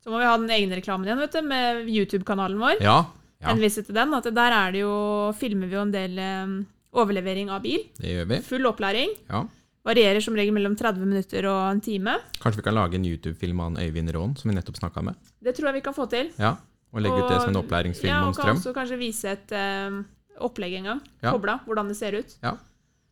[0.00, 2.78] så må vi ha den egne reklamen igjen, vet du, med YouTube-kanalen vår.
[2.78, 2.96] Ja.
[3.42, 3.50] ja.
[3.50, 4.14] Henvise til den.
[4.14, 4.96] at Der er det jo,
[5.36, 6.56] filmer vi jo en del eh,
[6.96, 7.84] overlevering av bil.
[8.00, 8.40] Det gjør vi.
[8.48, 9.12] Full opplæring.
[9.30, 9.44] Ja.
[9.86, 12.16] Varierer som regel mellom 30 minutter og en time.
[12.42, 15.14] Kanskje vi kan lage en YouTube-film av Øyvind Rån, som vi nettopp snakka med?
[15.44, 16.32] Det tror jeg vi kan få til.
[16.42, 16.56] Ja.
[16.92, 19.52] Og legge ut det som en opplæringsfilm ja, om og kan også kanskje vise et
[19.54, 20.00] eh,
[20.42, 21.02] opplegg en gang.
[21.22, 21.34] Ja.
[21.36, 22.34] Kobla, hvordan det ser ut.
[22.42, 22.56] Ja.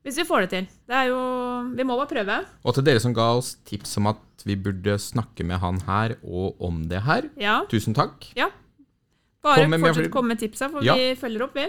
[0.04, 0.66] Hvis vi får det til.
[0.88, 1.20] Det er jo
[1.78, 2.34] Vi må bare prøve.
[2.64, 6.16] Og til dere som ga oss tips om at vi burde snakke med han her
[6.22, 7.62] og om det her, Ja.
[7.70, 8.32] tusen takk.
[8.36, 8.50] ja.
[9.44, 11.68] Bare Kom fortsett å komme med tipsa, for vi følger opp, vi.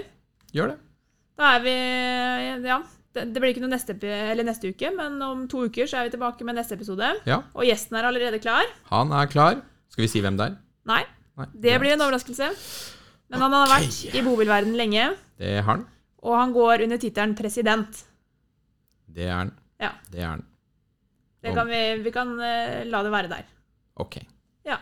[0.55, 0.78] Gjør det.
[1.39, 1.75] Da er vi
[2.67, 2.81] Ja.
[3.15, 6.09] Det, det blir ikke noe neste, eller neste uke, men om to uker så er
[6.09, 7.13] vi tilbake med neste episode.
[7.23, 7.38] Ja.
[7.55, 8.67] Og gjesten er allerede klar.
[8.91, 9.61] Han er klar.
[9.88, 10.57] Skal vi si hvem det er?
[10.91, 11.05] Nei,
[11.39, 11.47] Nei.
[11.63, 12.49] det blir en overraskelse.
[13.31, 15.86] Men han har vært i bobilverden lenge, Det er han.
[16.27, 18.03] og han går under tittelen president.
[19.07, 19.53] Det er han.
[19.79, 19.93] Ja.
[20.11, 20.43] Det er han.
[21.41, 23.45] Det kan vi, vi kan uh, la det være der.
[23.95, 24.17] Ok.
[24.65, 24.77] Ja.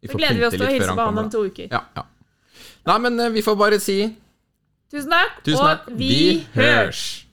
[0.00, 1.70] Vi Så gleder vi oss til å hilse på han om to uker.
[1.72, 2.04] Ja, ja.
[2.84, 3.96] Nei, men eh, vi får bare si
[4.90, 5.44] Tusen takk.
[5.44, 5.86] Tusen takk.
[5.88, 7.24] Og vi, vi hørs!